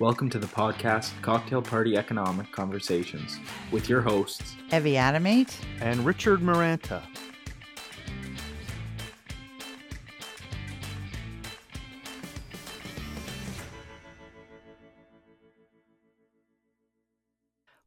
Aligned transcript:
Welcome 0.00 0.28
to 0.30 0.40
the 0.40 0.48
podcast 0.48 1.12
Cocktail 1.22 1.62
Party 1.62 1.96
Economic 1.96 2.50
Conversations 2.50 3.38
with 3.70 3.88
your 3.88 4.00
hosts, 4.00 4.56
Evie 4.72 4.94
Adomait 4.94 5.56
and 5.80 6.04
Richard 6.04 6.40
Maranta. 6.40 7.00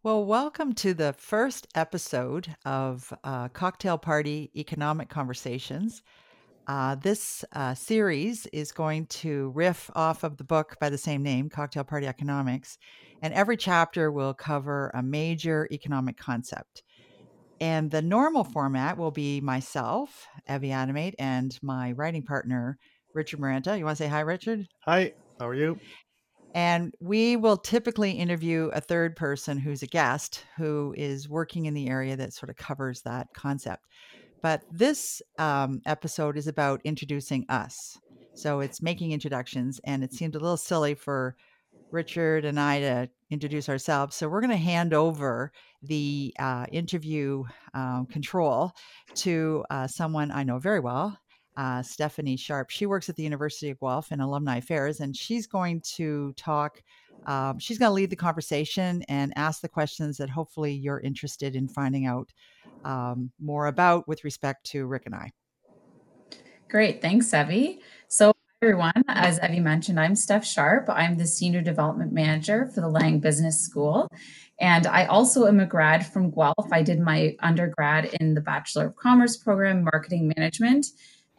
Well, 0.01 0.23
welcome 0.23 0.71
to 0.75 0.93
the 0.93 1.11
first 1.11 1.67
episode 1.75 2.55
of 2.63 3.11
uh, 3.25 3.49
Cocktail 3.49 3.97
Party 3.97 4.49
Economic 4.55 5.09
Conversations. 5.09 6.03
Uh, 6.67 6.95
this 6.95 7.45
uh, 7.53 7.73
series 7.73 8.45
is 8.47 8.73
going 8.73 9.05
to 9.05 9.51
riff 9.55 9.89
off 9.95 10.25
of 10.25 10.35
the 10.35 10.43
book 10.43 10.75
by 10.81 10.89
the 10.89 10.97
same 10.97 11.23
name, 11.23 11.49
Cocktail 11.49 11.85
Party 11.85 12.05
Economics, 12.07 12.77
and 13.21 13.33
every 13.33 13.55
chapter 13.55 14.11
will 14.11 14.33
cover 14.33 14.91
a 14.93 15.01
major 15.01 15.69
economic 15.71 16.17
concept. 16.17 16.83
And 17.61 17.89
the 17.89 18.01
normal 18.01 18.43
format 18.43 18.97
will 18.97 19.11
be 19.11 19.39
myself, 19.39 20.27
Evie 20.47 20.69
Adomait, 20.69 21.13
and 21.17 21.57
my 21.61 21.93
writing 21.93 22.23
partner, 22.23 22.77
Richard 23.13 23.39
Maranta. 23.39 23.77
You 23.77 23.85
want 23.85 23.97
to 23.97 24.03
say 24.03 24.09
hi, 24.09 24.19
Richard? 24.19 24.67
Hi, 24.83 25.13
how 25.39 25.47
are 25.47 25.55
you? 25.55 25.79
And 26.53 26.93
we 26.99 27.37
will 27.37 27.57
typically 27.57 28.11
interview 28.11 28.69
a 28.73 28.81
third 28.81 29.15
person 29.15 29.57
who's 29.57 29.83
a 29.83 29.87
guest 29.87 30.43
who 30.57 30.93
is 30.97 31.29
working 31.29 31.65
in 31.65 31.73
the 31.73 31.87
area 31.87 32.17
that 32.17 32.33
sort 32.33 32.49
of 32.49 32.57
covers 32.57 33.01
that 33.03 33.27
concept. 33.33 33.85
But 34.41 34.63
this 34.71 35.21
um, 35.39 35.81
episode 35.85 36.37
is 36.37 36.47
about 36.47 36.81
introducing 36.83 37.45
us. 37.49 37.97
So 38.33 38.59
it's 38.59 38.81
making 38.81 39.11
introductions, 39.11 39.81
and 39.83 40.03
it 40.03 40.13
seemed 40.13 40.35
a 40.35 40.39
little 40.39 40.57
silly 40.57 40.93
for 40.93 41.35
Richard 41.91 42.45
and 42.45 42.59
I 42.59 42.79
to 42.79 43.09
introduce 43.31 43.69
ourselves. 43.69 44.15
So 44.15 44.27
we're 44.27 44.41
going 44.41 44.51
to 44.51 44.57
hand 44.57 44.93
over 44.93 45.51
the 45.81 46.33
uh, 46.39 46.65
interview 46.71 47.43
um, 47.73 48.05
control 48.11 48.73
to 49.15 49.63
uh, 49.69 49.87
someone 49.87 50.31
I 50.31 50.43
know 50.43 50.59
very 50.59 50.79
well, 50.79 51.17
uh, 51.55 51.81
Stephanie 51.81 52.37
Sharp. 52.37 52.69
She 52.69 52.85
works 52.85 53.09
at 53.09 53.15
the 53.15 53.23
University 53.23 53.69
of 53.69 53.79
Guelph 53.79 54.11
in 54.11 54.19
Alumni 54.19 54.57
Affairs, 54.57 54.99
and 54.99 55.15
she's 55.15 55.47
going 55.47 55.81
to 55.95 56.33
talk. 56.33 56.81
Um, 57.25 57.59
she's 57.59 57.77
going 57.77 57.89
to 57.89 57.93
lead 57.93 58.09
the 58.09 58.15
conversation 58.15 59.03
and 59.09 59.33
ask 59.35 59.61
the 59.61 59.69
questions 59.69 60.17
that 60.17 60.29
hopefully 60.29 60.73
you're 60.73 60.99
interested 60.99 61.55
in 61.55 61.67
finding 61.67 62.05
out 62.05 62.31
um, 62.85 63.31
more 63.39 63.67
about 63.67 64.07
with 64.07 64.23
respect 64.23 64.65
to 64.67 64.85
Rick 64.85 65.03
and 65.05 65.15
I. 65.15 65.31
Great. 66.69 67.01
Thanks, 67.01 67.33
Evie. 67.33 67.79
So, 68.07 68.33
everyone, 68.61 69.03
as 69.07 69.39
Evie 69.43 69.59
mentioned, 69.59 69.99
I'm 69.99 70.15
Steph 70.15 70.45
Sharp. 70.45 70.89
I'm 70.89 71.17
the 71.17 71.27
Senior 71.27 71.61
Development 71.61 72.11
Manager 72.11 72.69
for 72.73 72.81
the 72.81 72.89
Lang 72.89 73.19
Business 73.19 73.59
School. 73.61 74.09
And 74.59 74.87
I 74.87 75.05
also 75.05 75.45
am 75.45 75.59
a 75.59 75.65
grad 75.65 76.05
from 76.05 76.31
Guelph. 76.31 76.71
I 76.71 76.81
did 76.81 76.99
my 76.99 77.35
undergrad 77.39 78.05
in 78.19 78.33
the 78.33 78.41
Bachelor 78.41 78.87
of 78.87 78.95
Commerce 78.95 79.37
program, 79.37 79.83
Marketing 79.83 80.33
Management. 80.35 80.87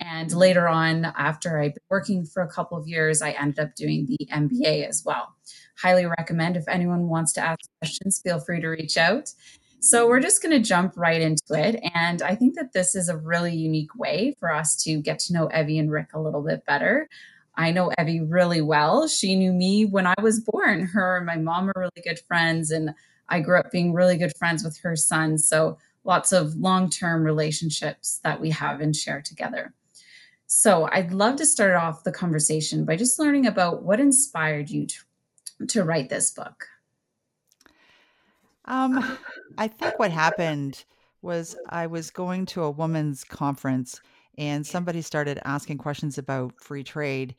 And 0.01 0.33
later 0.33 0.69
on, 0.69 1.05
after 1.05 1.59
I've 1.59 1.75
been 1.75 1.83
working 1.91 2.25
for 2.25 2.43
a 2.43 2.49
couple 2.49 2.79
of 2.79 2.87
years, 2.87 3.21
I 3.21 3.31
ended 3.31 3.59
up 3.59 3.75
doing 3.75 4.07
the 4.07 4.29
MBA 4.33 4.87
as 4.89 5.03
well. 5.05 5.35
Highly 5.81 6.07
recommend 6.07 6.57
if 6.57 6.67
anyone 6.69 7.09
wants 7.09 7.33
to 7.35 7.41
ask 7.41 7.61
questions, 7.81 8.21
feel 8.23 8.41
free 8.41 8.61
to 8.61 8.69
reach 8.69 8.97
out. 8.97 9.33
So 9.81 10.09
we're 10.09 10.21
just 10.21 10.43
going 10.43 10.61
to 10.61 10.69
jump 10.69 10.95
right 10.97 11.21
into 11.21 11.53
it. 11.53 11.81
And 11.95 12.21
I 12.21 12.35
think 12.35 12.57
that 12.57 12.73
this 12.73 12.97
is 12.97 13.09
a 13.09 13.17
really 13.17 13.55
unique 13.55 13.95
way 13.97 14.35
for 14.41 14.53
us 14.53 14.83
to 14.83 15.01
get 15.01 15.21
to 15.21 15.33
know 15.33 15.49
Evie 15.57 15.79
and 15.79 15.91
Rick 15.91 16.09
a 16.15 16.21
little 16.21 16.43
bit 16.43 16.65
better. 16.67 17.09
I 17.55 17.71
know 17.71 17.93
Evie 17.99 18.21
really 18.21 18.61
well. 18.61 19.07
She 19.07 19.37
knew 19.37 19.53
me 19.53 19.85
when 19.85 20.07
I 20.07 20.15
was 20.21 20.41
born. 20.41 20.87
Her 20.87 21.17
and 21.17 21.27
my 21.27 21.37
mom 21.37 21.69
are 21.69 21.75
really 21.77 22.03
good 22.05 22.21
friends, 22.21 22.71
and 22.71 22.95
I 23.29 23.41
grew 23.41 23.59
up 23.59 23.71
being 23.71 23.93
really 23.93 24.17
good 24.17 24.37
friends 24.37 24.65
with 24.65 24.79
her 24.79 24.97
son. 24.97 25.39
So 25.39 25.79
lots 26.05 26.33
of 26.33 26.55
long 26.57 26.89
term 26.89 27.23
relationships 27.23 28.21
that 28.25 28.41
we 28.41 28.51
have 28.51 28.81
and 28.81 28.95
share 28.95 29.21
together. 29.21 29.75
So 30.47 30.89
I'd 30.91 31.13
love 31.13 31.37
to 31.37 31.47
start 31.47 31.75
off 31.75 32.05
the 32.05 32.13
conversation 32.13 32.85
by 32.85 32.97
just 32.97 33.19
learning 33.19 33.47
about 33.47 33.83
what 33.83 34.01
inspired 34.01 34.71
you 34.71 34.87
to, 34.87 34.97
to 35.69 35.85
write 35.85 36.09
this 36.09 36.31
book. 36.31 36.67
Um, 38.65 39.19
I 39.57 39.69
think 39.69 39.99
what 39.99 40.11
happened 40.11 40.85
was 41.23 41.57
I 41.69 41.87
was 41.87 42.11
going 42.11 42.47
to 42.47 42.63
a 42.63 42.71
women's 42.71 43.25
conference 43.25 44.01
and 44.37 44.65
somebody 44.65 45.03
started 45.03 45.41
asking 45.45 45.79
questions 45.79 46.19
about 46.19 46.61
free 46.61 46.85
trade. 46.85 47.35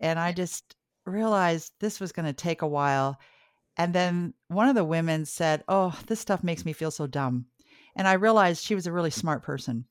And 0.00 0.18
I 0.18 0.32
just 0.32 0.74
realized 1.06 1.72
this 1.78 2.00
was 2.00 2.12
going 2.12 2.26
to 2.26 2.32
take 2.32 2.62
a 2.62 2.66
while. 2.66 3.18
And 3.76 3.94
then 3.94 4.34
one 4.48 4.68
of 4.68 4.74
the 4.74 4.84
women 4.84 5.26
said, 5.26 5.62
Oh, 5.68 5.96
this 6.06 6.18
stuff 6.18 6.42
makes 6.42 6.64
me 6.64 6.72
feel 6.72 6.90
so 6.90 7.06
dumb. 7.06 7.46
And 7.94 8.08
I 8.08 8.14
realized 8.14 8.64
she 8.64 8.74
was 8.74 8.86
a 8.86 8.92
really 8.92 9.10
smart 9.10 9.42
person. 9.42 9.84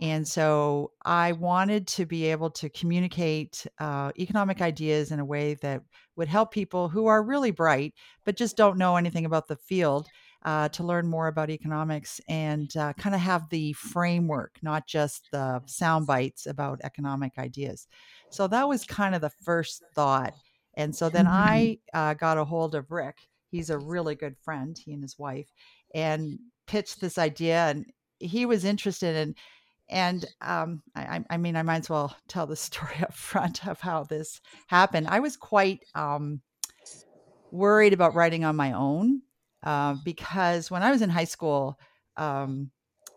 And 0.00 0.28
so 0.28 0.92
I 1.04 1.32
wanted 1.32 1.86
to 1.88 2.04
be 2.04 2.26
able 2.26 2.50
to 2.50 2.68
communicate 2.68 3.66
uh, 3.78 4.12
economic 4.18 4.60
ideas 4.60 5.10
in 5.10 5.20
a 5.20 5.24
way 5.24 5.54
that 5.62 5.82
would 6.16 6.28
help 6.28 6.52
people 6.52 6.88
who 6.88 7.06
are 7.06 7.22
really 7.22 7.50
bright, 7.50 7.94
but 8.24 8.36
just 8.36 8.56
don't 8.56 8.78
know 8.78 8.96
anything 8.96 9.24
about 9.24 9.48
the 9.48 9.56
field 9.56 10.06
uh, 10.44 10.68
to 10.68 10.84
learn 10.84 11.06
more 11.06 11.28
about 11.28 11.50
economics 11.50 12.20
and 12.28 12.76
uh, 12.76 12.92
kind 12.94 13.14
of 13.14 13.20
have 13.20 13.48
the 13.48 13.72
framework, 13.72 14.58
not 14.62 14.86
just 14.86 15.28
the 15.32 15.62
sound 15.66 16.06
bites 16.06 16.46
about 16.46 16.80
economic 16.84 17.32
ideas. 17.38 17.88
So 18.30 18.46
that 18.48 18.68
was 18.68 18.84
kind 18.84 19.14
of 19.14 19.22
the 19.22 19.30
first 19.30 19.82
thought. 19.94 20.34
And 20.74 20.94
so 20.94 21.08
then 21.08 21.24
mm-hmm. 21.24 21.34
I 21.34 21.78
uh, 21.94 22.14
got 22.14 22.38
a 22.38 22.44
hold 22.44 22.74
of 22.74 22.90
Rick. 22.90 23.16
He's 23.50 23.70
a 23.70 23.78
really 23.78 24.14
good 24.14 24.36
friend, 24.44 24.76
he 24.76 24.92
and 24.92 25.02
his 25.02 25.18
wife, 25.18 25.48
and 25.94 26.38
pitched 26.66 27.00
this 27.00 27.16
idea. 27.16 27.68
And 27.68 27.86
he 28.18 28.44
was 28.44 28.64
interested 28.64 29.16
in, 29.16 29.34
and 29.88 30.26
um, 30.40 30.82
I, 30.94 31.24
I, 31.30 31.36
mean, 31.36 31.56
I 31.56 31.62
might 31.62 31.80
as 31.80 31.90
well 31.90 32.16
tell 32.28 32.46
the 32.46 32.56
story 32.68 32.96
up 33.00 33.14
front 33.14 33.66
of 33.66 33.80
how 33.80 34.04
this 34.04 34.40
happened. 34.68 35.08
I 35.08 35.20
was 35.20 35.36
quite 35.36 35.84
um, 35.94 36.40
worried 37.50 37.92
about 37.92 38.14
writing 38.14 38.44
on 38.44 38.56
my 38.56 38.72
own 38.72 39.22
uh, 39.62 39.96
because 40.04 40.70
when 40.70 40.82
I 40.82 40.90
was 40.90 41.02
in 41.02 41.10
high 41.10 41.24
school, 41.24 41.78
um, 42.16 42.70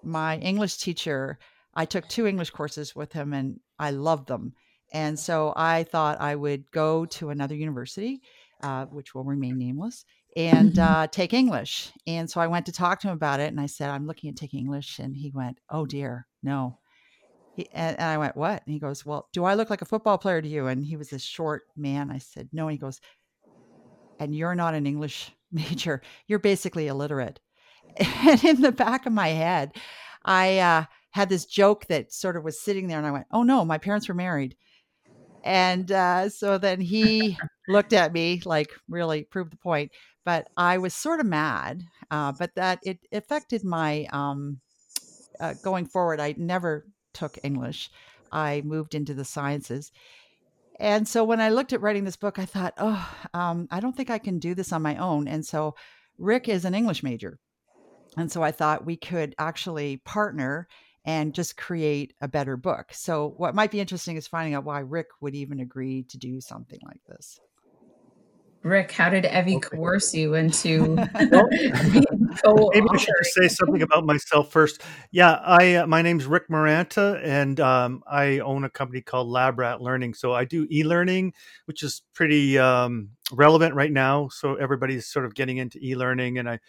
my 0.03 0.37
English 0.37 0.77
teacher, 0.77 1.37
I 1.73 1.85
took 1.85 2.07
two 2.07 2.27
English 2.27 2.51
courses 2.51 2.95
with 2.95 3.13
him 3.13 3.33
and 3.33 3.59
I 3.77 3.91
loved 3.91 4.27
them. 4.27 4.53
And 4.91 5.19
so 5.19 5.53
I 5.55 5.83
thought 5.83 6.19
I 6.19 6.35
would 6.35 6.71
go 6.71 7.05
to 7.05 7.29
another 7.29 7.55
university, 7.55 8.21
uh, 8.63 8.85
which 8.85 9.13
will 9.13 9.23
remain 9.23 9.57
nameless, 9.57 10.03
and 10.35 10.73
mm-hmm. 10.73 10.93
uh, 10.93 11.07
take 11.07 11.33
English. 11.33 11.91
And 12.07 12.29
so 12.29 12.41
I 12.41 12.47
went 12.47 12.65
to 12.65 12.71
talk 12.71 12.99
to 13.01 13.07
him 13.07 13.13
about 13.13 13.39
it 13.39 13.51
and 13.51 13.61
I 13.61 13.67
said, 13.67 13.89
I'm 13.89 14.07
looking 14.07 14.29
at 14.29 14.35
taking 14.35 14.61
English. 14.61 14.99
And 14.99 15.15
he 15.15 15.31
went, 15.31 15.59
Oh 15.69 15.85
dear, 15.85 16.25
no. 16.43 16.77
He, 17.51 17.67
and, 17.73 17.99
and 17.99 18.09
I 18.09 18.17
went, 18.17 18.37
What? 18.37 18.63
And 18.65 18.73
he 18.73 18.79
goes, 18.79 19.05
Well, 19.05 19.27
do 19.33 19.43
I 19.43 19.55
look 19.55 19.69
like 19.69 19.81
a 19.81 19.85
football 19.85 20.17
player 20.17 20.41
to 20.41 20.47
you? 20.47 20.67
And 20.67 20.85
he 20.85 20.97
was 20.97 21.13
a 21.13 21.19
short 21.19 21.63
man. 21.75 22.11
I 22.11 22.19
said, 22.19 22.49
No. 22.51 22.67
And 22.67 22.71
he 22.73 22.77
goes, 22.77 22.99
And 24.19 24.35
you're 24.35 24.55
not 24.55 24.75
an 24.75 24.85
English 24.85 25.31
major, 25.51 26.01
you're 26.27 26.39
basically 26.39 26.87
illiterate. 26.87 27.39
And 27.99 28.43
in 28.43 28.61
the 28.61 28.71
back 28.71 29.05
of 29.05 29.13
my 29.13 29.29
head, 29.29 29.73
I 30.23 30.59
uh, 30.59 30.83
had 31.11 31.29
this 31.29 31.45
joke 31.45 31.87
that 31.87 32.13
sort 32.13 32.37
of 32.37 32.43
was 32.43 32.61
sitting 32.61 32.87
there, 32.87 32.97
and 32.99 33.07
I 33.07 33.11
went, 33.11 33.25
"Oh 33.31 33.43
no, 33.43 33.65
my 33.65 33.77
parents 33.77 34.07
were 34.07 34.13
married." 34.13 34.55
And 35.43 35.91
uh, 35.91 36.29
so 36.29 36.57
then 36.57 36.81
he 36.81 37.37
looked 37.67 37.93
at 37.93 38.13
me 38.13 38.41
like, 38.45 38.69
really 38.87 39.23
proved 39.23 39.51
the 39.51 39.57
point. 39.57 39.91
But 40.25 40.47
I 40.57 40.77
was 40.77 40.93
sort 40.93 41.19
of 41.19 41.25
mad, 41.25 41.83
uh, 42.11 42.33
but 42.33 42.53
that 42.55 42.79
it 42.83 42.99
affected 43.11 43.63
my 43.63 44.05
um, 44.11 44.59
uh, 45.39 45.53
going 45.63 45.85
forward. 45.85 46.19
I 46.19 46.35
never 46.37 46.85
took 47.13 47.37
English. 47.43 47.89
I 48.31 48.61
moved 48.65 48.95
into 48.95 49.13
the 49.13 49.25
sciences. 49.25 49.91
And 50.79 51.07
so 51.07 51.23
when 51.23 51.41
I 51.41 51.49
looked 51.49 51.73
at 51.73 51.81
writing 51.81 52.05
this 52.05 52.15
book, 52.15 52.39
I 52.39 52.45
thought, 52.45 52.73
oh, 52.77 53.09
um, 53.33 53.67
I 53.69 53.79
don't 53.79 53.95
think 53.95 54.09
I 54.09 54.17
can 54.17 54.39
do 54.39 54.55
this 54.55 54.71
on 54.71 54.81
my 54.81 54.95
own. 54.95 55.27
And 55.27 55.45
so 55.45 55.75
Rick 56.17 56.47
is 56.47 56.63
an 56.63 56.75
English 56.75 57.03
major. 57.03 57.37
And 58.17 58.31
so 58.31 58.41
I 58.41 58.51
thought 58.51 58.85
we 58.85 58.95
could 58.95 59.35
actually 59.37 59.97
partner 59.97 60.67
and 61.05 61.33
just 61.33 61.57
create 61.57 62.13
a 62.21 62.27
better 62.27 62.57
book. 62.57 62.93
So, 62.93 63.33
what 63.37 63.55
might 63.55 63.71
be 63.71 63.79
interesting 63.79 64.17
is 64.17 64.27
finding 64.27 64.53
out 64.53 64.65
why 64.65 64.79
Rick 64.79 65.07
would 65.21 65.35
even 65.35 65.59
agree 65.59 66.03
to 66.09 66.17
do 66.17 66.41
something 66.41 66.79
like 66.85 67.01
this. 67.07 67.39
Rick, 68.63 68.91
how 68.91 69.09
did 69.09 69.25
Evie 69.25 69.55
okay. 69.55 69.77
coerce 69.77 70.13
you 70.13 70.33
into? 70.33 70.95
well, 71.31 71.47
maybe 72.73 72.87
I 72.89 72.97
should 72.97 73.13
say 73.23 73.47
something 73.47 73.81
about 73.81 74.05
myself 74.05 74.51
first. 74.51 74.81
Yeah, 75.11 75.33
I 75.33 75.75
uh, 75.75 75.87
my 75.87 76.01
name's 76.01 76.25
Rick 76.25 76.49
Maranta, 76.49 77.21
and 77.23 77.59
um, 77.61 78.03
I 78.05 78.39
own 78.39 78.65
a 78.65 78.69
company 78.69 79.01
called 79.01 79.29
LabRat 79.29 79.79
Learning. 79.79 80.13
So 80.13 80.33
I 80.33 80.43
do 80.43 80.67
e-learning, 80.69 81.33
which 81.65 81.83
is 81.83 82.01
pretty 82.13 82.57
um, 82.57 83.11
relevant 83.31 83.75
right 83.75 83.91
now. 83.91 84.27
So 84.27 84.55
everybody's 84.55 85.07
sort 85.07 85.25
of 85.25 85.35
getting 85.35 85.57
into 85.57 85.79
e-learning, 85.81 86.37
and 86.37 86.49
I 86.49 86.59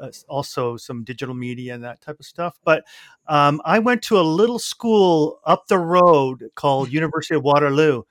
uh, 0.00 0.10
also 0.28 0.76
some 0.76 1.04
digital 1.04 1.36
media 1.36 1.72
and 1.72 1.84
that 1.84 2.00
type 2.00 2.18
of 2.18 2.26
stuff. 2.26 2.58
But 2.64 2.84
um, 3.28 3.60
I 3.64 3.78
went 3.78 4.02
to 4.04 4.18
a 4.18 4.22
little 4.22 4.58
school 4.58 5.38
up 5.44 5.68
the 5.68 5.78
road 5.78 6.50
called 6.56 6.92
University 6.92 7.36
of 7.36 7.44
Waterloo. 7.44 8.02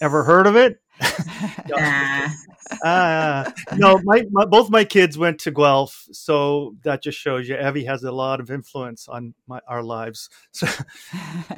Ever 0.00 0.24
heard 0.24 0.46
of 0.46 0.56
it? 0.56 0.80
Uh, 2.82 3.48
no, 3.76 4.00
my, 4.02 4.24
my, 4.30 4.44
both 4.44 4.70
my 4.70 4.84
kids 4.84 5.16
went 5.16 5.38
to 5.38 5.52
Guelph, 5.52 6.08
so 6.10 6.74
that 6.82 7.00
just 7.00 7.16
shows 7.16 7.48
you 7.48 7.56
Evie 7.56 7.84
has 7.84 8.02
a 8.02 8.10
lot 8.10 8.40
of 8.40 8.50
influence 8.50 9.08
on 9.08 9.34
my 9.46 9.60
our 9.68 9.82
lives. 9.82 10.28
So, 10.52 10.66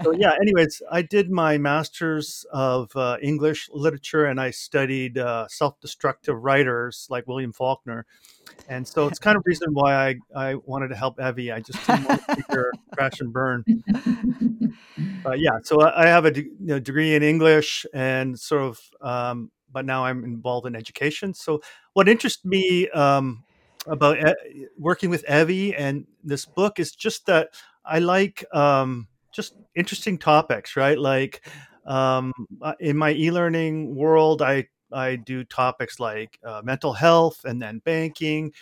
so 0.03 0.13
yeah. 0.13 0.33
Anyways, 0.41 0.83
I 0.91 1.03
did 1.03 1.31
my 1.31 1.57
master's 1.57 2.45
of 2.53 2.95
uh, 2.97 3.17
English 3.23 3.71
literature, 3.73 4.27
and 4.27 4.41
I 4.41 4.51
studied 4.51 5.17
uh, 5.17 5.47
self-destructive 5.49 6.37
writers 6.37 7.07
like 7.09 7.27
William 7.27 7.53
Faulkner, 7.53 8.07
and 8.69 8.87
so 8.87 9.07
it's 9.07 9.19
kind 9.19 9.37
of 9.37 9.43
reason 9.47 9.69
why 9.73 9.95
I, 9.95 10.15
I 10.35 10.55
wanted 10.57 10.89
to 10.89 10.97
help 10.97 11.21
Evie. 11.21 11.53
I 11.53 11.61
just 11.61 11.85
didn't 11.87 12.05
want 12.05 12.19
to 12.19 12.43
see 12.43 12.45
her 12.53 12.73
crash 12.93 13.21
and 13.21 13.33
burn. 13.33 13.65
But 15.25 15.41
yeah, 15.41 15.59
so 15.63 15.81
I, 15.81 16.05
I 16.05 16.07
have 16.07 16.25
a 16.25 16.31
de- 16.31 16.43
you 16.43 16.57
know, 16.61 16.79
degree 16.79 17.15
in 17.15 17.23
English 17.23 17.85
and 17.93 18.39
sort 18.39 18.63
of 18.63 18.81
um, 19.01 19.51
but 19.73 19.85
now 19.85 20.05
I'm 20.05 20.25
involved 20.25 20.67
in 20.67 20.75
education. 20.75 21.35
So, 21.35 21.61
what 21.93 22.09
interests 22.09 22.45
me 22.45 22.89
um, 22.91 23.45
about 23.87 24.19
e- 24.19 24.67
working 24.79 25.11
with 25.11 25.29
Evie 25.29 25.75
and 25.75 26.07
this 26.25 26.47
book 26.47 26.79
is 26.79 26.93
just 26.93 27.27
that 27.27 27.51
I 27.85 27.99
like 27.99 28.45
um, 28.55 29.09
just 29.33 29.55
interesting 29.75 30.19
topics, 30.19 30.77
right? 30.77 30.99
Like 30.99 31.47
um, 31.87 32.33
uh, 32.61 32.75
in 32.81 32.97
my 32.97 33.13
e-learning 33.13 33.95
world, 33.95 34.43
I 34.43 34.69
I 34.93 35.17
do 35.17 35.45
topics 35.45 36.01
like 36.01 36.39
uh, 36.45 36.63
mental 36.65 36.93
health 36.93 37.45
and 37.45 37.61
then 37.61 37.81
banking 37.85 38.53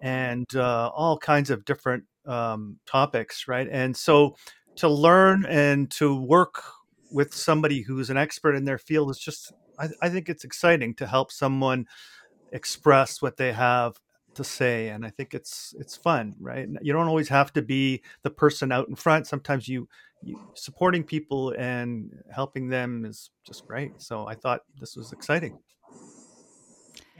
and 0.00 0.46
uh, 0.54 0.90
all 0.94 1.18
kinds 1.18 1.50
of 1.50 1.64
different 1.64 2.04
um, 2.26 2.78
topics, 2.86 3.48
right? 3.48 3.68
And 3.70 3.96
so 3.96 4.36
to 4.76 4.88
learn 4.88 5.44
and 5.46 5.90
to 5.92 6.20
work 6.20 6.62
with 7.10 7.34
somebody 7.34 7.82
who's 7.82 8.10
an 8.10 8.16
expert 8.16 8.54
in 8.54 8.64
their 8.64 8.78
field 8.78 9.10
is 9.10 9.18
just 9.18 9.52
I, 9.78 9.88
I 10.00 10.08
think 10.08 10.28
it's 10.28 10.44
exciting 10.44 10.94
to 10.94 11.06
help 11.06 11.30
someone 11.30 11.86
express 12.52 13.22
what 13.22 13.36
they 13.36 13.52
have 13.52 13.98
to 14.34 14.44
say 14.44 14.88
and 14.88 15.04
i 15.04 15.10
think 15.10 15.34
it's 15.34 15.74
it's 15.78 15.96
fun 15.96 16.34
right 16.40 16.66
you 16.80 16.92
don't 16.92 17.06
always 17.06 17.28
have 17.28 17.52
to 17.52 17.60
be 17.62 18.02
the 18.22 18.30
person 18.30 18.72
out 18.72 18.88
in 18.88 18.94
front 18.94 19.26
sometimes 19.26 19.68
you, 19.68 19.80
you 19.82 19.88
supporting 20.54 21.02
people 21.02 21.54
and 21.58 22.12
helping 22.30 22.68
them 22.68 23.04
is 23.04 23.30
just 23.46 23.66
great 23.66 24.00
so 24.00 24.26
i 24.26 24.34
thought 24.34 24.60
this 24.80 24.96
was 24.96 25.12
exciting. 25.12 25.58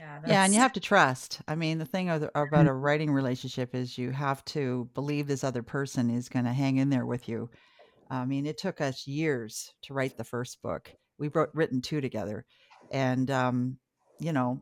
Yeah, 0.03 0.19
yeah 0.27 0.43
and 0.43 0.53
you 0.53 0.59
have 0.59 0.73
to 0.73 0.81
trust. 0.81 1.39
I 1.47 1.55
mean 1.55 1.77
the 1.77 1.85
thing 1.85 2.09
about 2.09 2.33
mm-hmm. 2.33 2.67
a 2.67 2.73
writing 2.73 3.11
relationship 3.11 3.73
is 3.73 3.97
you 3.97 4.11
have 4.11 4.43
to 4.45 4.89
believe 4.93 5.27
this 5.27 5.45
other 5.45 5.63
person 5.63 6.09
is 6.09 6.27
going 6.27 6.43
to 6.45 6.51
hang 6.51 6.77
in 6.77 6.89
there 6.89 7.05
with 7.05 7.29
you. 7.29 7.49
I 8.09 8.25
mean 8.25 8.45
it 8.45 8.57
took 8.57 8.81
us 8.81 9.07
years 9.07 9.73
to 9.83 9.93
write 9.93 10.17
the 10.17 10.25
first 10.25 10.61
book. 10.61 10.91
We 11.17 11.29
wrote 11.29 11.51
written 11.53 11.81
two 11.81 12.01
together 12.01 12.45
and 12.91 13.31
um 13.31 13.77
you 14.19 14.33
know 14.33 14.61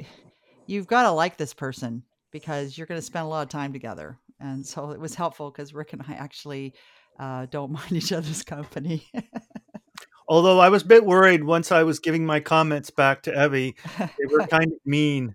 you've 0.66 0.86
got 0.86 1.02
to 1.02 1.10
like 1.10 1.36
this 1.36 1.54
person 1.54 2.04
because 2.30 2.76
you're 2.76 2.86
going 2.86 3.00
to 3.00 3.06
spend 3.06 3.24
a 3.24 3.28
lot 3.28 3.42
of 3.42 3.48
time 3.48 3.72
together 3.72 4.18
and 4.40 4.64
so 4.64 4.90
it 4.90 5.00
was 5.00 5.14
helpful 5.14 5.50
because 5.50 5.74
rick 5.74 5.92
and 5.92 6.04
i 6.08 6.12
actually 6.12 6.74
uh, 7.18 7.46
don't 7.46 7.72
mind 7.72 7.92
each 7.92 8.12
other's 8.12 8.42
company 8.42 9.10
although 10.28 10.58
i 10.58 10.68
was 10.68 10.82
a 10.82 10.86
bit 10.86 11.04
worried 11.04 11.44
once 11.44 11.72
i 11.72 11.82
was 11.82 11.98
giving 11.98 12.24
my 12.24 12.40
comments 12.40 12.90
back 12.90 13.22
to 13.22 13.44
evie 13.44 13.74
they 13.98 14.26
were 14.30 14.46
kind 14.46 14.72
of 14.72 14.78
mean 14.84 15.34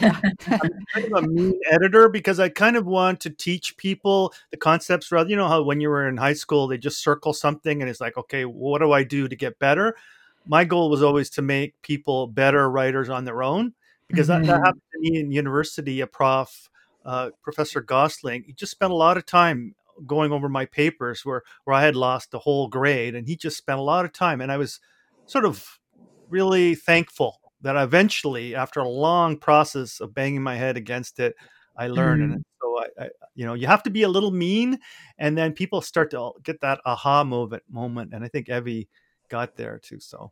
yeah. 0.00 0.20
I'm 0.46 0.84
kind 0.92 1.06
of 1.06 1.24
a 1.24 1.26
mean 1.26 1.58
editor 1.70 2.08
because 2.08 2.40
I 2.40 2.48
kind 2.48 2.76
of 2.76 2.86
want 2.86 3.20
to 3.20 3.30
teach 3.30 3.76
people 3.76 4.32
the 4.50 4.56
concepts 4.56 5.10
rather 5.10 5.30
you 5.30 5.36
know 5.36 5.48
how 5.48 5.62
when 5.62 5.80
you 5.80 5.88
were 5.88 6.08
in 6.08 6.16
high 6.16 6.32
school 6.32 6.66
they 6.66 6.78
just 6.78 7.02
circle 7.02 7.32
something 7.32 7.80
and 7.80 7.90
it's 7.90 8.00
like 8.00 8.16
okay 8.16 8.44
what 8.44 8.80
do 8.80 8.92
I 8.92 9.04
do 9.04 9.28
to 9.28 9.36
get 9.36 9.58
better 9.58 9.96
my 10.46 10.64
goal 10.64 10.90
was 10.90 11.02
always 11.02 11.30
to 11.30 11.42
make 11.42 11.80
people 11.82 12.26
better 12.26 12.68
writers 12.68 13.08
on 13.08 13.24
their 13.24 13.42
own 13.42 13.72
because 14.08 14.28
mm-hmm. 14.28 14.42
that, 14.42 14.46
that, 14.46 14.56
mm-hmm. 14.56 14.64
happened 14.64 14.82
to 14.92 14.98
me 15.00 15.20
in 15.20 15.30
university 15.30 16.00
a 16.00 16.06
prof 16.06 16.68
uh, 17.04 17.30
professor 17.42 17.80
gosling 17.80 18.44
he 18.44 18.52
just 18.52 18.72
spent 18.72 18.92
a 18.92 18.96
lot 18.96 19.16
of 19.16 19.26
time 19.26 19.74
going 20.06 20.32
over 20.32 20.48
my 20.48 20.66
papers 20.66 21.24
where 21.24 21.42
where 21.64 21.74
I 21.74 21.82
had 21.82 21.96
lost 21.96 22.30
the 22.30 22.38
whole 22.40 22.68
grade 22.68 23.14
and 23.14 23.26
he 23.26 23.36
just 23.36 23.56
spent 23.56 23.78
a 23.78 23.82
lot 23.82 24.04
of 24.04 24.12
time 24.12 24.40
and 24.40 24.50
I 24.50 24.56
was 24.56 24.80
sort 25.26 25.44
of 25.44 25.78
really 26.28 26.74
thankful 26.74 27.40
that 27.62 27.76
eventually, 27.76 28.54
after 28.54 28.80
a 28.80 28.88
long 28.88 29.38
process 29.38 30.00
of 30.00 30.14
banging 30.14 30.42
my 30.42 30.56
head 30.56 30.76
against 30.76 31.20
it, 31.20 31.34
I 31.76 31.86
learned. 31.86 32.30
Mm. 32.30 32.34
And 32.34 32.44
so 32.60 32.78
I, 32.78 33.04
I, 33.04 33.08
you 33.34 33.46
know, 33.46 33.54
you 33.54 33.66
have 33.68 33.84
to 33.84 33.90
be 33.90 34.02
a 34.02 34.08
little 34.08 34.32
mean, 34.32 34.78
and 35.16 35.38
then 35.38 35.52
people 35.52 35.80
start 35.80 36.10
to 36.10 36.32
get 36.42 36.60
that 36.60 36.80
aha 36.84 37.24
moment. 37.24 37.62
Moment, 37.70 38.12
and 38.12 38.24
I 38.24 38.28
think 38.28 38.48
Evie 38.48 38.88
got 39.28 39.56
there 39.56 39.78
too. 39.78 40.00
So. 40.00 40.30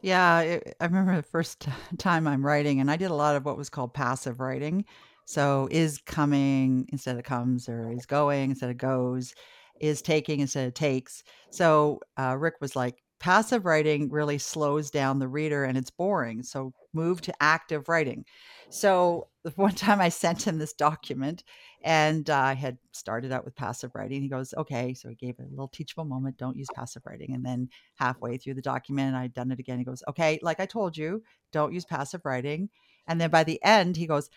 Yeah, 0.00 0.60
I 0.80 0.84
remember 0.84 1.16
the 1.16 1.22
first 1.22 1.66
time 1.98 2.28
I'm 2.28 2.44
writing, 2.44 2.80
and 2.80 2.90
I 2.90 2.96
did 2.96 3.10
a 3.10 3.14
lot 3.14 3.34
of 3.34 3.44
what 3.44 3.56
was 3.56 3.70
called 3.70 3.94
passive 3.94 4.38
writing. 4.38 4.84
So, 5.28 5.68
is 5.70 5.98
coming 6.06 6.88
instead 6.90 7.18
of 7.18 7.22
comes, 7.22 7.68
or 7.68 7.92
is 7.92 8.06
going 8.06 8.48
instead 8.48 8.70
of 8.70 8.78
goes, 8.78 9.34
is 9.78 10.00
taking 10.00 10.40
instead 10.40 10.66
of 10.66 10.72
takes. 10.72 11.22
So, 11.50 12.00
uh, 12.18 12.34
Rick 12.38 12.54
was 12.62 12.74
like, 12.74 13.02
passive 13.20 13.66
writing 13.66 14.08
really 14.08 14.38
slows 14.38 14.90
down 14.90 15.18
the 15.18 15.28
reader 15.28 15.64
and 15.64 15.76
it's 15.76 15.90
boring. 15.90 16.42
So 16.42 16.72
move 16.94 17.20
to 17.22 17.34
active 17.42 17.90
writing. 17.90 18.24
So 18.70 19.28
the 19.44 19.50
one 19.56 19.74
time 19.74 20.00
I 20.00 20.08
sent 20.08 20.46
him 20.46 20.58
this 20.58 20.72
document 20.72 21.44
and 21.82 22.30
uh, 22.30 22.36
I 22.38 22.54
had 22.54 22.78
started 22.92 23.30
out 23.30 23.44
with 23.44 23.54
passive 23.54 23.90
writing. 23.94 24.22
He 24.22 24.28
goes, 24.28 24.54
okay. 24.56 24.94
So 24.94 25.10
he 25.10 25.14
gave 25.14 25.38
a 25.40 25.50
little 25.50 25.68
teachable 25.68 26.06
moment. 26.06 26.38
Don't 26.38 26.56
use 26.56 26.68
passive 26.74 27.02
writing. 27.04 27.34
And 27.34 27.44
then 27.44 27.68
halfway 27.96 28.38
through 28.38 28.54
the 28.54 28.62
document, 28.62 29.14
I'd 29.14 29.34
done 29.34 29.52
it 29.52 29.58
again. 29.58 29.78
He 29.78 29.84
goes, 29.84 30.02
okay, 30.08 30.38
like 30.40 30.58
I 30.60 30.66
told 30.66 30.96
you, 30.96 31.22
don't 31.52 31.74
use 31.74 31.84
passive 31.84 32.24
writing. 32.24 32.70
And 33.06 33.20
then 33.20 33.30
by 33.30 33.44
the 33.44 33.62
end, 33.64 33.96
he 33.96 34.06
goes, 34.06 34.28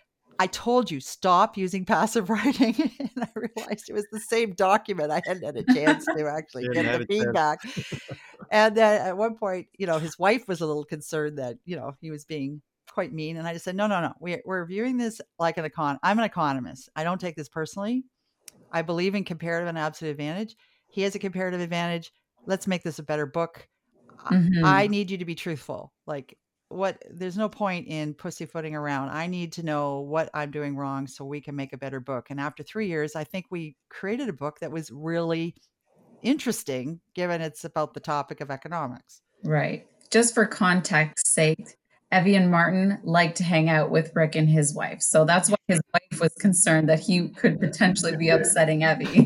I 0.41 0.47
told 0.47 0.89
you, 0.89 0.99
stop 0.99 1.55
using 1.55 1.85
passive 1.85 2.27
writing. 2.31 2.73
and 2.99 3.11
I 3.15 3.27
realized 3.35 3.89
it 3.89 3.93
was 3.93 4.07
the 4.11 4.19
same 4.19 4.53
document. 4.53 5.11
I 5.11 5.21
hadn't 5.23 5.43
had 5.43 5.55
a 5.55 5.63
chance 5.71 6.03
to 6.05 6.27
actually 6.35 6.67
get 6.69 6.97
the 6.97 7.05
feedback. 7.05 7.59
and 8.49 8.75
then 8.75 9.05
at 9.05 9.15
one 9.15 9.35
point, 9.35 9.67
you 9.77 9.85
know, 9.85 9.99
his 9.99 10.17
wife 10.17 10.47
was 10.47 10.59
a 10.59 10.65
little 10.65 10.83
concerned 10.83 11.37
that, 11.37 11.57
you 11.63 11.75
know, 11.75 11.93
he 12.01 12.09
was 12.09 12.25
being 12.25 12.59
quite 12.91 13.13
mean. 13.13 13.37
And 13.37 13.47
I 13.47 13.53
just 13.53 13.65
said, 13.65 13.75
no, 13.75 13.85
no, 13.85 14.01
no. 14.01 14.13
We're, 14.19 14.41
we're 14.43 14.65
viewing 14.65 14.97
this 14.97 15.21
like 15.37 15.59
an 15.59 15.65
econ. 15.65 15.99
I'm 16.01 16.17
an 16.17 16.25
economist. 16.25 16.89
I 16.95 17.03
don't 17.03 17.21
take 17.21 17.35
this 17.35 17.47
personally. 17.47 18.03
I 18.71 18.81
believe 18.81 19.13
in 19.13 19.23
comparative 19.23 19.67
and 19.67 19.77
absolute 19.77 20.09
advantage. 20.09 20.55
He 20.89 21.03
has 21.03 21.13
a 21.13 21.19
comparative 21.19 21.61
advantage. 21.61 22.11
Let's 22.47 22.65
make 22.65 22.81
this 22.81 22.97
a 22.97 23.03
better 23.03 23.27
book. 23.27 23.67
Mm-hmm. 24.31 24.65
I 24.65 24.87
need 24.87 25.11
you 25.11 25.19
to 25.19 25.25
be 25.25 25.35
truthful. 25.35 25.93
Like 26.07 26.35
what 26.71 27.01
there's 27.09 27.37
no 27.37 27.49
point 27.49 27.87
in 27.87 28.13
pussyfooting 28.13 28.75
around. 28.75 29.09
I 29.09 29.27
need 29.27 29.53
to 29.53 29.63
know 29.63 29.99
what 29.99 30.29
I'm 30.33 30.51
doing 30.51 30.75
wrong 30.75 31.07
so 31.07 31.25
we 31.25 31.41
can 31.41 31.55
make 31.55 31.73
a 31.73 31.77
better 31.77 31.99
book. 31.99 32.27
And 32.29 32.39
after 32.39 32.63
3 32.63 32.87
years, 32.87 33.15
I 33.15 33.23
think 33.23 33.45
we 33.49 33.75
created 33.89 34.29
a 34.29 34.33
book 34.33 34.59
that 34.59 34.71
was 34.71 34.91
really 34.91 35.55
interesting 36.21 36.99
given 37.15 37.41
it's 37.41 37.65
about 37.65 37.93
the 37.93 37.99
topic 37.99 38.41
of 38.41 38.51
economics. 38.51 39.21
Right. 39.43 39.87
Just 40.11 40.33
for 40.33 40.45
context 40.45 41.27
sake, 41.27 41.77
Evie 42.13 42.35
and 42.35 42.51
Martin 42.51 42.99
liked 43.03 43.37
to 43.37 43.43
hang 43.43 43.69
out 43.69 43.89
with 43.89 44.11
Rick 44.15 44.35
and 44.35 44.49
his 44.49 44.73
wife. 44.73 45.01
So 45.01 45.23
that's 45.23 45.49
why 45.49 45.55
his 45.67 45.81
wife 45.93 46.19
was 46.19 46.33
concerned 46.39 46.89
that 46.89 46.99
he 46.99 47.29
could 47.29 47.59
potentially 47.59 48.17
be 48.17 48.29
upsetting 48.29 48.83
Evie. 48.83 49.25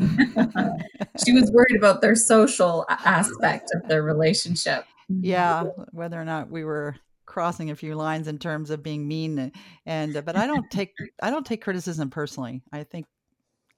she 1.24 1.32
was 1.32 1.50
worried 1.50 1.76
about 1.76 2.00
their 2.00 2.14
social 2.14 2.86
aspect 2.88 3.72
of 3.74 3.88
their 3.88 4.02
relationship. 4.02 4.84
Yeah, 5.08 5.64
whether 5.92 6.20
or 6.20 6.24
not 6.24 6.50
we 6.50 6.64
were 6.64 6.96
crossing 7.36 7.70
a 7.70 7.76
few 7.76 7.94
lines 7.94 8.28
in 8.28 8.38
terms 8.38 8.70
of 8.70 8.82
being 8.82 9.06
mean 9.06 9.38
uh, 9.38 9.50
and 9.84 10.16
uh, 10.16 10.22
but 10.22 10.36
I 10.36 10.46
don't 10.46 10.70
take 10.70 10.94
I 11.22 11.28
don't 11.28 11.44
take 11.44 11.62
criticism 11.62 12.08
personally. 12.08 12.62
I 12.72 12.82
think 12.82 13.04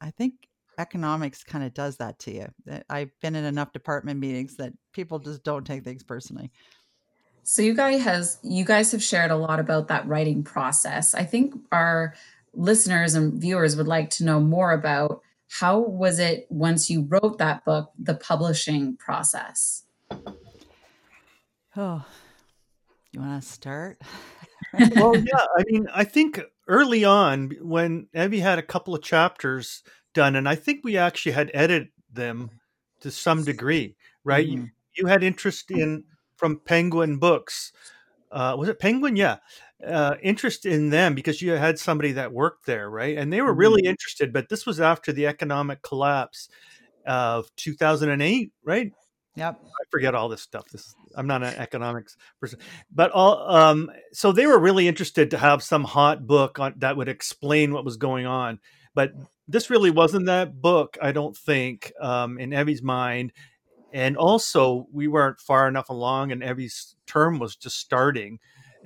I 0.00 0.12
think 0.12 0.34
economics 0.78 1.42
kind 1.42 1.64
of 1.64 1.74
does 1.74 1.96
that 1.96 2.20
to 2.20 2.30
you. 2.32 2.46
I've 2.88 3.10
been 3.20 3.34
in 3.34 3.44
enough 3.44 3.72
department 3.72 4.20
meetings 4.20 4.54
that 4.58 4.72
people 4.92 5.18
just 5.18 5.42
don't 5.42 5.66
take 5.66 5.82
things 5.82 6.04
personally. 6.04 6.52
So 7.42 7.62
you 7.62 7.74
guys 7.74 8.00
has 8.04 8.38
you 8.44 8.64
guys 8.64 8.92
have 8.92 9.02
shared 9.02 9.32
a 9.32 9.36
lot 9.36 9.58
about 9.58 9.88
that 9.88 10.06
writing 10.06 10.44
process. 10.44 11.12
I 11.12 11.24
think 11.24 11.52
our 11.72 12.14
listeners 12.54 13.14
and 13.14 13.40
viewers 13.40 13.74
would 13.74 13.88
like 13.88 14.10
to 14.10 14.24
know 14.24 14.38
more 14.38 14.70
about 14.70 15.20
how 15.50 15.80
was 15.80 16.20
it 16.20 16.46
once 16.48 16.88
you 16.88 17.08
wrote 17.08 17.38
that 17.38 17.64
book, 17.64 17.90
the 17.98 18.14
publishing 18.14 18.96
process? 18.96 19.82
Oh, 21.76 22.06
you 23.18 23.28
want 23.28 23.42
to 23.42 23.48
start? 23.48 23.98
well, 24.96 25.16
yeah. 25.16 25.44
I 25.58 25.64
mean, 25.66 25.88
I 25.94 26.04
think 26.04 26.40
early 26.66 27.04
on 27.04 27.52
when 27.60 28.08
Evie 28.14 28.40
had 28.40 28.58
a 28.58 28.62
couple 28.62 28.94
of 28.94 29.02
chapters 29.02 29.82
done, 30.14 30.36
and 30.36 30.48
I 30.48 30.54
think 30.54 30.80
we 30.84 30.96
actually 30.96 31.32
had 31.32 31.50
edited 31.54 31.88
them 32.12 32.50
to 33.00 33.10
some 33.10 33.44
degree, 33.44 33.96
right? 34.24 34.46
Mm-hmm. 34.46 34.62
You, 34.62 34.70
you 34.96 35.06
had 35.06 35.22
interest 35.22 35.70
in 35.70 36.04
from 36.36 36.60
Penguin 36.64 37.18
Books. 37.18 37.72
Uh, 38.30 38.54
was 38.58 38.68
it 38.68 38.78
Penguin? 38.78 39.16
Yeah. 39.16 39.38
Uh, 39.86 40.16
interest 40.22 40.66
in 40.66 40.90
them 40.90 41.14
because 41.14 41.40
you 41.40 41.52
had 41.52 41.78
somebody 41.78 42.12
that 42.12 42.32
worked 42.32 42.66
there, 42.66 42.90
right? 42.90 43.16
And 43.16 43.32
they 43.32 43.40
were 43.40 43.54
really 43.54 43.82
mm-hmm. 43.82 43.90
interested, 43.90 44.32
but 44.32 44.48
this 44.48 44.66
was 44.66 44.80
after 44.80 45.12
the 45.12 45.26
economic 45.26 45.82
collapse 45.82 46.48
of 47.06 47.54
2008, 47.56 48.52
right? 48.64 48.92
Yep. 49.38 49.60
I 49.64 49.84
forget 49.90 50.14
all 50.16 50.28
this 50.28 50.42
stuff. 50.42 50.68
This 50.70 50.94
I'm 51.14 51.28
not 51.28 51.44
an 51.44 51.54
economics 51.54 52.16
person, 52.40 52.58
but 52.92 53.12
all 53.12 53.48
um, 53.48 53.90
so 54.12 54.32
they 54.32 54.46
were 54.46 54.58
really 54.58 54.88
interested 54.88 55.30
to 55.30 55.38
have 55.38 55.62
some 55.62 55.84
hot 55.84 56.26
book 56.26 56.58
on 56.58 56.74
that 56.78 56.96
would 56.96 57.08
explain 57.08 57.72
what 57.72 57.84
was 57.84 57.96
going 57.96 58.26
on. 58.26 58.58
But 58.94 59.12
this 59.46 59.70
really 59.70 59.90
wasn't 59.90 60.26
that 60.26 60.60
book, 60.60 60.98
I 61.00 61.12
don't 61.12 61.36
think, 61.36 61.92
um, 62.00 62.38
in 62.38 62.50
Evie's 62.50 62.82
mind. 62.82 63.32
And 63.92 64.16
also, 64.16 64.86
we 64.92 65.06
weren't 65.08 65.40
far 65.40 65.68
enough 65.68 65.88
along, 65.88 66.32
and 66.32 66.42
Evie's 66.42 66.96
term 67.06 67.38
was 67.38 67.56
just 67.56 67.78
starting. 67.78 68.38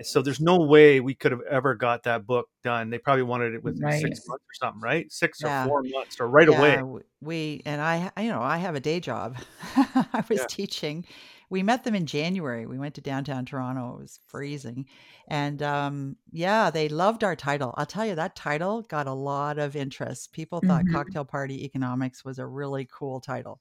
So 0.03 0.23
there's 0.23 0.41
no 0.41 0.59
way 0.61 1.01
we 1.01 1.15
could 1.15 1.33
have 1.33 1.43
ever 1.51 1.75
got 1.75 2.03
that 2.05 2.27
book 2.27 2.49
done. 2.65 2.91
They 2.91 2.99
probably 2.99 3.23
wanted 3.25 3.55
it 3.55 3.63
within 3.65 3.83
Right. 3.83 4.01
six 4.01 4.21
months 4.27 4.45
or 4.45 4.55
something, 4.67 4.81
right? 4.83 5.11
Six 5.13 5.41
Yeah. 5.41 5.65
or 5.65 5.69
four 5.69 5.83
months 5.85 6.17
or 6.21 6.29
right 6.29 6.49
Yeah, 6.49 6.83
away. 6.83 6.83
we 7.21 7.63
and 7.67 7.81
I, 7.81 8.11
you 8.21 8.31
know, 8.31 8.43
I 8.43 8.59
have 8.59 8.75
a 8.75 8.81
day 8.81 9.01
job. 9.01 9.37
I 9.77 10.25
was 10.29 10.41
Yeah. 10.41 10.47
teaching. 10.47 11.07
We 11.51 11.63
met 11.63 11.85
them 11.85 11.95
in 11.95 12.07
January. 12.07 12.67
We 12.67 12.79
went 12.79 12.95
to 12.97 13.01
downtown 13.03 13.45
Toronto. 13.45 13.95
It 13.97 14.01
was 14.01 14.21
freezing, 14.27 14.87
and 15.29 15.63
um, 15.63 16.17
yeah, 16.33 16.71
they 16.71 16.89
loved 16.89 17.25
our 17.25 17.37
title. 17.37 17.75
I'll 17.77 17.87
tell 17.87 18.07
you, 18.07 18.15
that 18.17 18.37
title 18.37 18.83
got 18.83 19.07
a 19.07 19.13
lot 19.15 19.59
of 19.59 19.77
interest. 19.77 20.33
People 20.33 20.61
thought 20.63 20.87
Mhm. 20.87 20.93
"Cocktail 20.93 21.25
Party 21.27 21.65
Economics" 21.65 22.25
was 22.25 22.39
a 22.39 22.47
really 22.47 22.89
cool 22.93 23.21
title, 23.21 23.61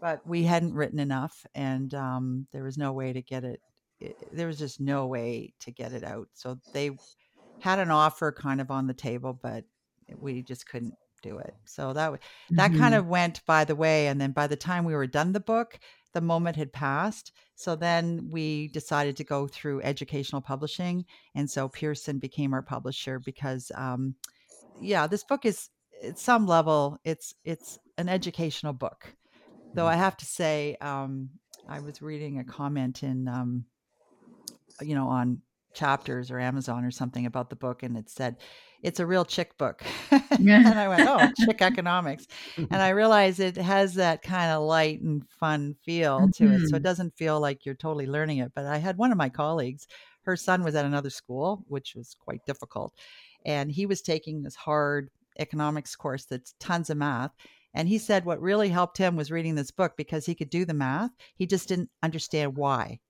but 0.00 0.26
we 0.26 0.44
hadn't 0.44 0.74
written 0.74 0.98
enough, 1.00 1.46
and 1.54 1.94
um, 1.94 2.48
there 2.52 2.64
was 2.64 2.78
no 2.78 2.92
way 2.92 3.12
to 3.12 3.22
get 3.22 3.44
it. 3.44 3.60
It 4.00 4.16
there 4.32 4.46
was 4.46 4.58
just 4.58 4.80
no 4.80 5.06
way 5.06 5.54
to 5.60 5.72
get 5.72 5.92
it 5.92 6.04
out. 6.04 6.28
So 6.34 6.60
they 6.72 6.90
had 7.58 7.78
an 7.78 7.90
offer 7.90 8.32
kind 8.32 8.60
of 8.60 8.70
on 8.70 8.86
the 8.86 8.94
table, 8.94 9.32
but 9.40 9.64
we 10.16 10.42
just 10.42 10.68
couldn't 10.68 10.96
do 11.22 11.38
it. 11.38 11.54
So 11.64 11.92
that 11.94 12.04
w- 12.06 12.20
that 12.56 12.74
kind 12.74 12.94
Mhm. 12.94 12.96
of 12.96 13.06
went 13.06 13.44
by 13.46 13.64
the 13.64 13.74
way 13.76 14.06
and 14.08 14.20
then 14.20 14.32
by 14.32 14.46
the 14.46 14.56
time 14.56 14.84
we 14.84 14.94
were 14.94 15.06
done 15.06 15.32
the 15.32 15.40
book, 15.40 15.78
the 16.12 16.20
moment 16.20 16.56
had 16.56 16.72
passed. 16.72 17.32
So 17.54 17.74
then 17.76 18.28
we 18.30 18.68
decided 18.68 19.16
to 19.16 19.24
go 19.24 19.46
through 19.48 19.82
educational 19.82 20.42
publishing 20.42 21.06
and 21.34 21.50
so 21.50 21.68
Pearson 21.68 22.18
became 22.18 22.52
our 22.54 22.62
publisher 22.62 23.18
because 23.18 23.72
um 23.74 24.16
yeah, 24.78 25.06
this 25.06 25.24
book 25.24 25.44
is 25.44 25.70
at 26.02 26.18
some 26.18 26.46
level 26.46 26.98
it's 27.04 27.34
it's 27.44 27.78
an 27.98 28.08
educational 28.08 28.72
book. 28.72 29.16
Though 29.74 29.86
Mhm. 29.86 29.88
I 29.88 29.96
have 29.96 30.16
to 30.18 30.26
say 30.26 30.76
um 30.80 31.30
I 31.68 31.80
was 31.80 32.02
reading 32.02 32.38
a 32.38 32.44
comment 32.44 33.02
in 33.02 33.28
um 33.28 33.66
you 34.82 34.94
know, 34.94 35.08
on 35.08 35.42
chapters 35.74 36.30
or 36.30 36.38
Amazon 36.40 36.84
or 36.84 36.90
something 36.90 37.26
about 37.26 37.50
the 37.50 37.56
book, 37.56 37.82
and 37.82 37.96
it 37.96 38.08
said 38.08 38.36
it's 38.82 39.00
a 39.00 39.06
real 39.06 39.24
chick 39.24 39.56
book. 39.58 39.82
And 40.64 40.78
I 40.78 40.88
went, 40.88 41.04
oh, 41.06 41.30
chick 41.44 41.62
economics. 41.62 42.26
And 42.70 42.82
I 42.82 42.90
realized 42.90 43.40
it 43.40 43.56
has 43.56 43.94
that 43.94 44.22
kind 44.22 44.50
of 44.52 44.62
light 44.62 45.00
and 45.00 45.26
fun 45.28 45.74
feel 45.84 46.28
to 46.36 46.50
it. 46.50 46.66
So 46.66 46.76
it 46.76 46.80
Mhm. 46.80 46.84
doesn't 46.84 47.16
feel 47.16 47.40
like 47.40 47.64
you're 47.64 47.74
totally 47.74 48.06
learning 48.06 48.38
it. 48.38 48.52
But 48.54 48.66
I 48.66 48.78
had 48.78 48.98
one 48.98 49.12
of 49.12 49.18
my 49.18 49.28
colleagues, 49.28 49.86
her 50.22 50.36
son 50.36 50.62
was 50.64 50.74
at 50.74 50.84
another 50.84 51.10
school, 51.10 51.64
which 51.68 51.94
was 51.94 52.14
quite 52.18 52.44
difficult. 52.46 52.92
And 53.44 53.70
he 53.70 53.86
was 53.86 54.02
taking 54.02 54.42
this 54.42 54.56
hard 54.56 55.10
economics 55.38 55.94
course 55.96 56.24
that's 56.24 56.54
tons 56.60 56.90
of 56.90 56.96
math. 56.96 57.32
And 57.74 57.88
he 57.88 57.98
said 57.98 58.24
what 58.24 58.40
really 58.40 58.68
helped 58.70 58.98
him 58.98 59.16
was 59.16 59.30
reading 59.30 59.54
this 59.54 59.70
book 59.70 59.94
because 59.96 60.26
he 60.26 60.34
could 60.34 60.50
do 60.50 60.64
the 60.64 60.74
math. 60.74 61.10
He 61.36 61.46
just 61.46 61.68
didn't 61.68 61.90
understand 62.02 62.56
why. 62.56 63.00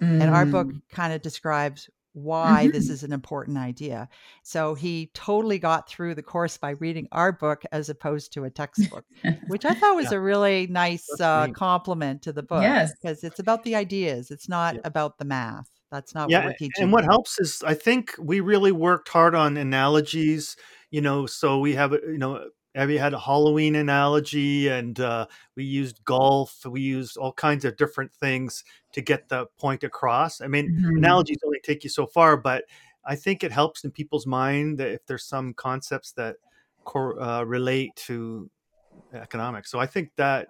And 0.00 0.22
our 0.22 0.46
book 0.46 0.66
Mm. 0.68 0.80
kind 0.90 1.12
of 1.12 1.22
describes 1.22 1.88
why 2.12 2.68
this 2.68 2.88
Mhm. 2.88 2.92
is 2.92 3.02
an 3.02 3.12
important 3.12 3.58
idea. 3.58 4.08
So 4.42 4.74
he 4.74 5.10
totally 5.12 5.58
got 5.58 5.86
through 5.88 6.14
the 6.14 6.22
course 6.22 6.56
by 6.56 6.70
reading 6.70 7.08
our 7.12 7.30
book 7.30 7.62
as 7.72 7.90
opposed 7.90 8.32
to 8.32 8.44
a 8.44 8.50
textbook, 8.50 9.04
which 9.48 9.66
I 9.66 9.74
thought 9.74 9.96
was 9.96 10.10
Yeah. 10.12 10.16
a 10.16 10.20
really 10.20 10.66
nice 10.66 11.06
uh, 11.20 11.48
compliment 11.48 12.22
to 12.22 12.32
the 12.32 12.42
book 12.42 12.62
Yes. 12.62 12.92
because 12.94 13.22
it's 13.22 13.38
about 13.38 13.64
the 13.64 13.74
ideas. 13.74 14.30
It's 14.30 14.48
not 14.48 14.76
Yeah. 14.76 14.80
about 14.84 15.18
the 15.18 15.26
math. 15.26 15.68
That's 15.92 16.14
not 16.14 16.22
what 16.28 16.30
Yeah, 16.30 16.46
we're 16.46 16.52
teaching. 16.54 16.84
and 16.84 16.92
what 16.92 17.02
them. 17.02 17.10
helps 17.10 17.38
is 17.38 17.62
I 17.62 17.74
think 17.74 18.14
we 18.18 18.40
really 18.40 18.72
worked 18.72 19.08
hard 19.10 19.34
on 19.34 19.56
analogies. 19.58 20.56
You 20.90 21.00
know, 21.02 21.26
so 21.26 21.58
we 21.58 21.74
have 21.74 21.92
you 21.92 22.16
know 22.18 22.48
Abby 22.76 22.96
had 22.98 23.14
a 23.14 23.18
Halloween 23.18 23.74
analogy, 23.76 24.68
and 24.68 25.00
uh, 25.00 25.26
we 25.56 25.64
used 25.64 26.04
golf. 26.04 26.64
We 26.66 26.82
used 26.82 27.16
all 27.16 27.32
kinds 27.32 27.64
of 27.64 27.76
different 27.76 28.12
things 28.14 28.62
to 28.92 29.00
get 29.00 29.28
the 29.28 29.46
point 29.58 29.82
across. 29.82 30.40
I 30.40 30.46
mean, 30.46 30.70
Mhm. 30.72 30.98
analogies 30.98 31.38
only 31.44 31.60
take 31.64 31.82
you 31.84 31.90
so 31.90 32.06
far, 32.06 32.36
but 32.36 32.64
I 33.04 33.16
think 33.16 33.42
it 33.42 33.52
helps 33.52 33.84
in 33.84 33.90
people's 33.92 34.26
mind 34.26 34.78
that 34.78 34.90
if 34.90 35.06
there's 35.06 35.24
some 35.24 35.54
concepts 35.54 36.12
that 36.12 36.36
cor- 36.84 37.18
uh, 37.20 37.42
relate 37.44 37.96
to 37.96 38.50
economics. 39.12 39.70
So 39.70 39.78
I 39.78 39.86
think 39.86 40.10
that 40.16 40.48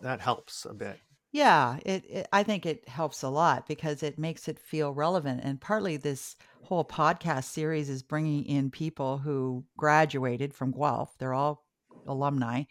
that 0.00 0.20
helps 0.20 0.64
a 0.64 0.72
bit. 0.74 0.98
Yeah, 1.30 1.78
it, 1.84 2.04
it 2.08 2.28
I 2.32 2.42
think 2.42 2.64
it 2.64 2.88
helps 2.88 3.22
a 3.22 3.28
lot 3.28 3.66
because 3.66 4.02
it 4.02 4.18
makes 4.18 4.48
it 4.48 4.58
feel 4.58 4.92
relevant 4.94 5.42
and 5.44 5.60
partly 5.60 5.96
this 5.96 6.36
whole 6.62 6.84
podcast 6.84 7.44
series 7.44 7.88
is 7.88 8.02
bringing 8.02 8.44
in 8.46 8.70
people 8.70 9.18
who 9.18 9.64
graduated 9.76 10.54
from 10.54 10.72
Guelph. 10.72 11.16
They're 11.18 11.34
all 11.34 11.66
alumni 12.06 12.64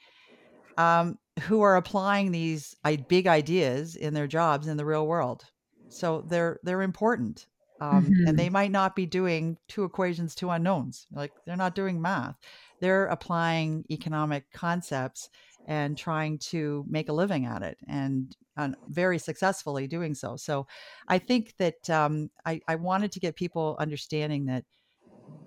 um, 0.77 1.17
who 1.43 1.61
are 1.61 1.75
applying 1.75 2.31
these 2.31 2.75
i- 2.83 2.95
big 2.95 3.27
ideas 3.27 3.95
in 3.95 4.13
their 4.13 4.27
jobs 4.27 4.67
in 4.67 4.77
the 4.77 4.85
real 4.85 5.07
world. 5.07 5.45
So 5.89 6.21
they're 6.27 6.59
they're 6.63 6.81
important. 6.81 7.47
Um, 7.79 8.11
and 8.25 8.39
they 8.39 8.49
might 8.49 8.71
not 8.71 8.95
be 8.95 9.05
doing 9.05 9.57
two 9.67 9.83
equations, 9.83 10.33
two 10.35 10.49
unknowns. 10.49 11.05
Like 11.11 11.31
they're 11.45 11.55
not 11.55 11.75
doing 11.75 12.01
math. 12.01 12.35
They're 12.81 13.05
applying 13.05 13.85
economic 13.91 14.51
concepts 14.51 15.29
and 15.67 15.95
trying 15.97 16.39
to 16.39 16.85
make 16.89 17.09
a 17.09 17.13
living 17.13 17.45
at 17.45 17.61
it 17.61 17.77
and, 17.87 18.35
and 18.57 18.75
very 18.87 19.19
successfully 19.19 19.87
doing 19.87 20.15
so. 20.15 20.35
So 20.37 20.67
I 21.07 21.19
think 21.19 21.55
that 21.57 21.89
um, 21.89 22.31
I, 22.45 22.61
I 22.67 22.75
wanted 22.75 23.11
to 23.13 23.19
get 23.19 23.35
people 23.35 23.77
understanding 23.79 24.45
that 24.45 24.65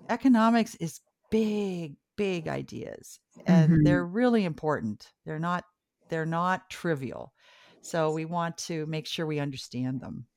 economics 0.09 0.75
is 0.75 1.01
big, 1.29 1.95
big 2.17 2.47
ideas 2.47 3.19
and 3.45 3.79
Mhm. 3.79 3.83
they're 3.83 4.05
really 4.05 4.45
important. 4.45 5.11
They're 5.25 5.39
not 5.39 5.65
they're 6.09 6.25
not 6.25 6.69
trivial. 6.69 7.33
So 7.81 8.11
we 8.11 8.25
want 8.25 8.57
to 8.59 8.85
make 8.87 9.07
sure 9.07 9.25
we 9.25 9.39
understand 9.39 10.01
them. 10.01 10.27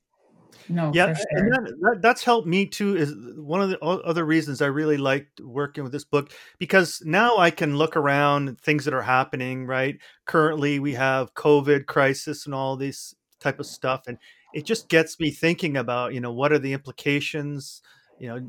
No, 0.69 0.91
yeah 0.93 1.13
for 1.13 1.23
and 1.31 1.51
that, 1.51 1.73
that, 1.81 2.01
that's 2.01 2.23
helped 2.23 2.47
me 2.47 2.65
too 2.65 2.95
is 2.95 3.13
one 3.37 3.61
of 3.61 3.69
the 3.69 3.79
other 3.79 4.25
reasons 4.25 4.61
i 4.61 4.65
really 4.65 4.97
liked 4.97 5.39
working 5.41 5.83
with 5.83 5.93
this 5.93 6.03
book 6.03 6.31
because 6.57 7.01
now 7.05 7.37
i 7.37 7.51
can 7.51 7.77
look 7.77 7.95
around 7.95 8.59
things 8.61 8.85
that 8.85 8.93
are 8.93 9.01
happening 9.01 9.65
right? 9.65 9.97
Currently 10.25 10.79
we 10.79 10.93
have 10.93 11.33
covid 11.33 11.85
crisis 11.85 12.45
and 12.45 12.55
all 12.55 12.77
this 12.77 13.13
type 13.39 13.59
of 13.59 13.65
stuff 13.65 14.03
and 14.07 14.17
it 14.53 14.65
just 14.65 14.89
gets 14.89 15.19
me 15.19 15.31
thinking 15.31 15.77
about 15.77 16.13
you 16.13 16.19
know 16.19 16.31
what 16.31 16.51
are 16.51 16.59
the 16.59 16.73
implications 16.73 17.81
you 18.19 18.27
know 18.27 18.47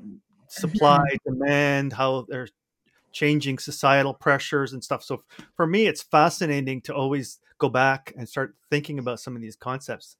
supply 0.48 0.98
mm-hmm. 0.98 1.32
demand 1.32 1.92
how 1.92 2.24
they're 2.28 2.48
changing 3.16 3.58
societal 3.58 4.12
pressures 4.12 4.74
and 4.74 4.84
stuff. 4.84 5.02
So 5.02 5.22
for 5.56 5.66
me 5.66 5.86
it's 5.86 6.02
fascinating 6.02 6.82
to 6.82 6.94
always 6.94 7.38
go 7.58 7.70
back 7.70 8.12
and 8.16 8.28
start 8.28 8.54
thinking 8.70 8.98
about 8.98 9.20
some 9.20 9.34
of 9.34 9.40
these 9.40 9.56
concepts 9.56 10.16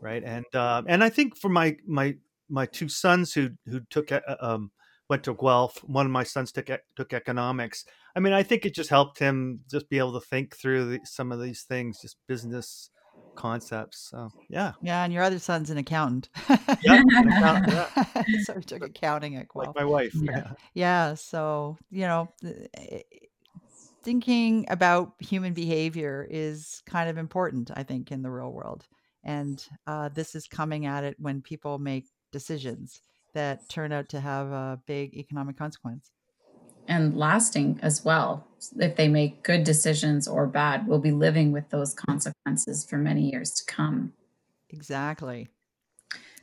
right 0.00 0.22
and 0.24 0.44
um, 0.54 0.84
and 0.88 1.02
i 1.04 1.08
think 1.08 1.36
for 1.36 1.48
my 1.48 1.76
my 1.86 2.14
my 2.48 2.66
two 2.66 2.88
sons 2.88 3.32
who 3.32 3.50
who 3.66 3.80
took 3.90 4.10
um 4.40 4.70
went 5.08 5.24
to 5.24 5.34
guelph 5.34 5.78
one 5.84 6.06
of 6.06 6.12
my 6.12 6.24
sons 6.24 6.52
took 6.52 6.70
took 6.96 7.12
economics 7.12 7.84
i 8.16 8.20
mean 8.20 8.32
i 8.32 8.42
think 8.42 8.64
it 8.66 8.74
just 8.74 8.90
helped 8.90 9.18
him 9.18 9.60
just 9.70 9.88
be 9.88 9.98
able 9.98 10.12
to 10.12 10.26
think 10.26 10.54
through 10.56 10.84
the, 10.90 11.00
some 11.04 11.32
of 11.32 11.40
these 11.40 11.62
things 11.62 12.00
just 12.00 12.16
business 12.26 12.90
concepts 13.34 14.08
so 14.10 14.28
yeah 14.48 14.72
Yeah, 14.82 15.04
and 15.04 15.12
your 15.12 15.22
other 15.22 15.38
son's 15.38 15.70
an 15.70 15.78
accountant. 15.78 16.28
yeah, 16.82 17.00
account- 17.20 17.68
yeah 17.68 17.88
so 18.44 18.54
he 18.58 18.62
took 18.64 18.82
accounting 18.82 19.36
at 19.36 19.46
like 19.54 19.70
my 19.76 19.84
wife 19.84 20.12
Yeah. 20.14 20.32
yeah 20.36 20.52
Yeah, 20.74 21.14
so, 21.14 21.76
you 21.90 22.02
know, 22.02 22.28
eh, 22.44 23.00
thinking 24.04 24.66
about 24.68 25.12
human 25.20 25.54
behavior 25.54 26.26
is 26.28 26.82
kind 26.86 27.08
of 27.10 27.18
important, 27.18 27.70
I 27.74 27.82
think, 27.82 28.10
in 28.12 28.22
the 28.22 28.30
real 28.30 28.52
world. 28.52 28.86
And 29.28 29.64
uh, 29.86 30.08
this 30.10 30.34
is 30.34 30.48
coming 30.48 30.86
at 30.86 31.04
it 31.04 31.16
when 31.20 31.42
people 31.42 31.78
make 31.78 32.06
decisions 32.32 33.02
that 33.34 33.68
turn 33.68 33.92
out 33.92 34.08
to 34.10 34.20
have 34.20 34.48
a 34.48 34.80
big 34.86 35.14
economic 35.14 35.56
consequence. 35.58 36.10
and 36.88 37.16
lasting 37.16 37.78
as 37.82 38.04
well. 38.04 38.46
If 38.78 38.96
they 38.96 39.08
make 39.08 39.42
good 39.42 39.62
decisions 39.64 40.26
or 40.26 40.46
bad, 40.46 40.86
we'll 40.86 40.98
be 41.00 41.12
living 41.12 41.52
with 41.52 41.68
those 41.70 41.94
consequences 41.94 42.84
for 42.84 42.96
many 42.98 43.30
years 43.30 43.52
to 43.52 43.64
come. 43.66 44.12
Exactly. 44.70 45.48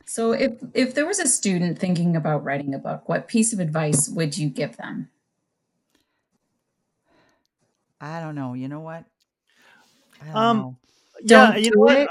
So 0.05 0.31
if 0.31 0.53
if 0.73 0.95
there 0.95 1.05
was 1.05 1.19
a 1.19 1.27
student 1.27 1.77
thinking 1.79 2.15
about 2.15 2.43
writing 2.43 2.73
a 2.73 2.79
book, 2.79 3.07
what 3.09 3.27
piece 3.27 3.53
of 3.53 3.59
advice 3.59 4.09
would 4.09 4.37
you 4.37 4.49
give 4.49 4.77
them? 4.77 5.09
I 7.99 8.19
don't 8.21 8.35
know. 8.35 8.53
You 8.53 8.67
know 8.69 8.79
what? 8.81 9.05
I 10.21 10.25
don't 10.33 10.33
Um, 10.35 10.49
know. 10.49 10.77
yeah 11.21 11.55
Don't 11.55 11.57
you 11.57 11.71
do 11.71 11.87
know 11.87 11.93
it 11.93 12.07
what 12.07 12.09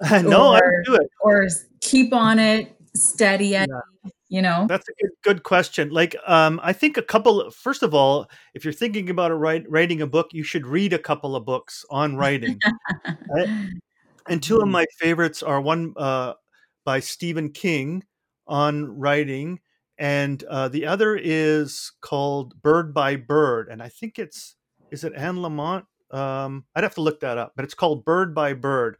no 0.22 0.52
i 0.52 0.58
or 0.58 0.82
do 0.86 0.94
it 0.94 1.10
or 1.20 1.46
keep 1.80 2.12
on 2.12 2.38
it, 2.38 2.76
steady 2.94 3.54
it, 3.54 3.68
Yeah. 3.68 4.10
you 4.28 4.42
know? 4.42 4.66
That's 4.68 4.88
a 4.88 4.92
good, 5.00 5.10
good 5.22 5.42
question. 5.42 5.90
Like, 5.90 6.14
um, 6.26 6.60
I 6.62 6.72
think 6.72 6.96
a 6.96 7.02
couple. 7.02 7.50
First 7.50 7.82
of 7.82 7.94
all, 7.94 8.30
if 8.54 8.64
you're 8.64 8.72
thinking 8.72 9.10
about 9.10 9.30
a 9.30 9.34
write, 9.34 9.68
writing 9.70 10.00
a 10.02 10.06
book, 10.06 10.28
you 10.32 10.42
should 10.42 10.66
read 10.66 10.92
a 10.92 10.98
couple 10.98 11.34
of 11.36 11.44
books 11.44 11.84
on 11.90 12.16
writing. 12.16 12.58
right? 13.34 13.48
And 14.28 14.42
two 14.42 14.58
of 14.60 14.68
my 14.68 14.86
favorites 14.98 15.42
are 15.42 15.60
one 15.60 15.94
uh, 15.96 16.34
by 16.84 17.00
Stephen 17.00 17.50
King 17.50 18.04
on 18.46 18.98
writing, 18.98 19.60
and 19.98 20.42
uh, 20.44 20.68
the 20.68 20.86
other 20.86 21.16
is 21.16 21.92
called 22.00 22.60
Bird 22.62 22.92
by 22.94 23.16
Bird, 23.16 23.68
and 23.68 23.82
I 23.82 23.88
think 23.88 24.18
it's 24.18 24.56
is 24.90 25.04
it 25.04 25.12
Anne 25.14 25.36
Lamott? 25.36 25.84
Um, 26.10 26.64
I'd 26.74 26.84
have 26.84 26.94
to 26.96 27.00
look 27.02 27.20
that 27.20 27.38
up, 27.38 27.52
but 27.56 27.64
it's 27.64 27.74
called 27.74 28.04
Bird 28.04 28.34
by 28.34 28.52
Bird, 28.54 28.96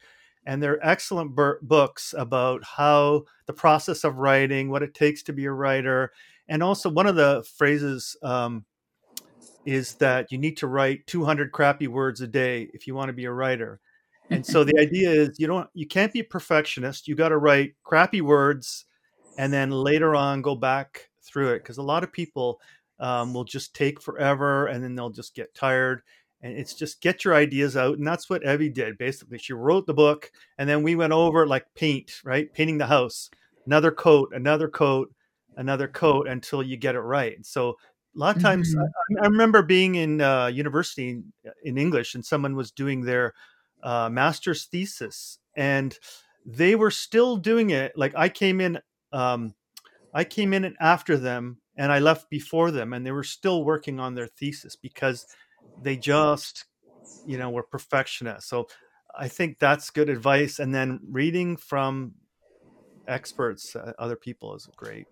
and 0.51 0.61
they're 0.61 0.85
excellent 0.85 1.37
books 1.63 2.13
about 2.19 2.65
how 2.65 3.23
the 3.47 3.53
process 3.53 4.03
of 4.03 4.17
writing, 4.17 4.69
what 4.69 4.83
it 4.83 4.95
takes 4.95 5.23
to 5.23 5.33
be 5.33 5.45
a 5.45 5.53
writer, 5.53 6.11
and 6.49 6.61
also 6.61 6.91
one 6.91 7.07
of 7.07 7.15
the 7.15 7.47
phrases 7.57 8.17
um, 8.25 8.65
is 9.65 9.95
that 9.95 10.33
you 10.33 10.39
need 10.39 10.57
to 10.57 10.67
write 10.67 11.07
200 11.07 11.53
crappy 11.53 11.87
words 11.87 12.21
a 12.21 12.27
day 12.27 12.69
if 12.75 12.89
you 12.89 12.97
want 12.97 13.09
to 13.09 13.13
be 13.13 13.27
a 13.27 13.33
writer. 13.33 13.79
And 14.29 14.45
so 14.45 14.65
the 14.65 14.77
idea 14.81 15.09
is 15.11 15.39
you 15.39 15.47
don't 15.47 15.71
you 15.73 15.87
can't 15.87 16.13
be 16.13 16.19
a 16.19 16.25
perfectionist. 16.25 17.07
You 17.07 17.15
got 17.15 17.29
to 17.29 17.39
write 17.39 17.75
crappy 17.85 18.21
words 18.21 18.87
and 19.39 19.53
then 19.53 19.71
later 19.71 20.17
on 20.17 20.43
go 20.43 20.57
back 20.57 21.11
through 21.23 21.51
it 21.51 21.59
because 21.61 21.79
a 21.79 21.83
lot 21.83 22.03
of 22.03 22.11
people 22.11 22.61
um, 22.99 23.33
will 23.33 23.45
just 23.45 23.73
take 23.73 24.03
forever 24.03 24.67
and 24.67 24.83
then 24.83 24.97
they'll 24.97 25.11
just 25.11 25.37
get 25.37 25.55
tired 25.55 26.03
and 26.43 26.57
it's 26.57 26.75
just 26.75 27.01
get 27.03 27.25
your 27.25 27.35
ideas 27.35 27.77
out 27.77 27.99
and 27.99 28.07
that's 28.07 28.31
what 28.31 28.47
evie 28.47 28.69
did 28.69 28.99
basically. 28.99 29.39
She 29.39 29.53
wrote 29.53 29.87
the 29.87 29.95
book 29.95 30.31
and 30.59 30.69
then 30.69 30.83
we 30.83 30.97
went 30.97 31.13
over 31.13 31.47
like 31.47 31.67
paint 31.75 32.21
right? 32.25 32.53
Painting 32.53 32.79
the 32.79 32.87
house. 32.87 33.31
Another 33.67 33.91
coat 33.91 34.33
another 34.35 34.69
coat 34.69 35.13
another 35.57 35.89
coat 35.89 36.29
until 36.29 36.63
you 36.63 36.77
get 36.77 36.95
it 36.95 37.01
right. 37.01 37.45
So 37.45 37.71
a 37.71 38.19
lot 38.19 38.37
of 38.37 38.43
times 38.43 38.75
Mhm. 38.75 38.89
I, 39.21 39.25
I 39.25 39.27
remember 39.29 39.63
being 39.63 39.97
in 39.97 40.21
uh, 40.21 40.47
university 40.47 41.11
in, 41.11 41.33
in 41.65 41.79
english 41.79 42.15
and 42.15 42.25
someone 42.25 42.57
was 42.57 42.71
doing 42.73 43.03
their 43.03 43.35
uh, 43.83 44.09
master's 44.11 44.65
thesis 44.67 45.39
and 45.57 45.97
they 46.47 46.75
were 46.75 46.91
still 46.91 47.37
doing 47.37 47.71
it. 47.71 47.93
Like 47.97 48.15
i 48.17 48.29
came 48.29 48.61
in 48.61 48.79
um, 49.13 49.55
I 50.13 50.25
came 50.25 50.53
in 50.53 50.75
after 50.81 51.17
them 51.17 51.59
and 51.77 51.93
I 51.93 51.99
left 51.99 52.29
before 52.31 52.71
them, 52.71 52.93
and 52.93 53.07
they 53.07 53.13
were 53.13 53.25
still 53.25 53.65
working 53.65 54.01
on 54.01 54.15
their 54.15 54.27
thesis 54.27 54.77
because 54.77 55.27
they 55.81 55.97
just, 55.97 56.67
you 57.25 57.39
know, 57.39 57.51
were 57.51 57.65
perfectionists. 57.65 58.51
So 58.51 58.69
I 59.17 59.29
think 59.29 59.59
that's 59.59 59.91
good 59.91 60.09
advice. 60.11 60.59
And 60.61 60.75
then 60.75 61.01
reading 61.05 61.57
from 61.57 62.15
experts, 63.07 63.77
uh, 63.77 63.93
other 63.99 64.17
people, 64.17 64.55
is 64.55 64.69
great. 64.77 65.09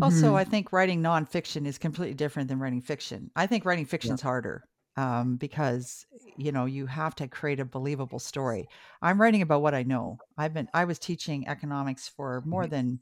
Also, 0.00 0.34
Mhm. 0.34 0.36
I 0.36 0.44
think 0.44 0.72
writing 0.72 1.02
nonfiction 1.02 1.66
is 1.66 1.78
completely 1.78 2.14
different 2.14 2.48
than 2.48 2.58
writing 2.58 2.80
fiction. 2.80 3.30
I 3.36 3.46
think 3.46 3.64
writing 3.64 3.84
fiction's 3.84 4.20
harder 4.22 4.66
um, 4.96 5.36
because 5.36 6.06
you 6.36 6.52
know 6.52 6.64
you 6.64 6.86
have 6.86 7.14
to 7.16 7.28
create 7.28 7.60
a 7.60 7.64
believable 7.66 8.18
story. 8.18 8.68
I'm 9.02 9.20
writing 9.20 9.42
about 9.42 9.62
what 9.62 9.74
I 9.74 9.82
know. 9.82 10.20
I've 10.38 10.54
been 10.54 10.68
I 10.72 10.84
was 10.86 10.98
teaching 10.98 11.46
economics 11.48 12.08
for 12.08 12.42
more 12.46 12.66
Mhm. 12.66 12.68
than 12.68 13.00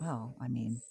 well, 0.00 0.36
I 0.40 0.48
mean, 0.48 0.82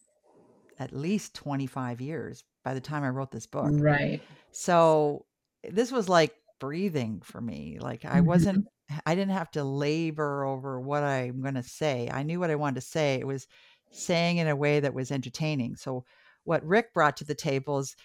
at 0.80 0.94
least 0.94 1.36
25 1.36 2.02
years 2.02 2.44
by 2.64 2.74
the 2.74 2.82
time 2.82 3.04
I 3.04 3.10
wrote 3.10 3.32
this 3.32 3.48
book. 3.48 3.86
Right. 3.86 4.28
So 4.52 5.26
this 5.72 5.92
was 5.92 6.10
like 6.10 6.34
breathing 6.60 7.22
for 7.24 7.42
me. 7.42 7.78
Like 7.80 8.06
I 8.06 8.22
wasn't 8.22 8.68
I 9.06 9.16
didn't 9.16 9.34
have 9.34 9.52
to 9.52 9.64
labor 9.64 10.46
over 10.46 10.80
what 10.80 11.04
I'm 11.04 11.42
going 11.42 11.56
to 11.56 11.64
say. 11.64 12.10
I 12.12 12.24
knew 12.24 12.40
what 12.40 12.52
I 12.52 12.56
wanted 12.56 12.76
to 12.76 12.88
say. 12.88 13.16
It 13.16 13.28
was 13.28 13.48
saying 13.92 14.38
in 14.38 14.48
a 14.48 14.56
way 14.56 14.80
that 14.80 14.94
was 14.94 15.12
entertaining. 15.12 15.76
So 15.76 16.04
what 16.44 16.66
Rick 16.66 16.94
brought 16.94 17.18
to 17.18 17.26
the 17.26 17.36
table 17.36 17.80
is 17.80 17.96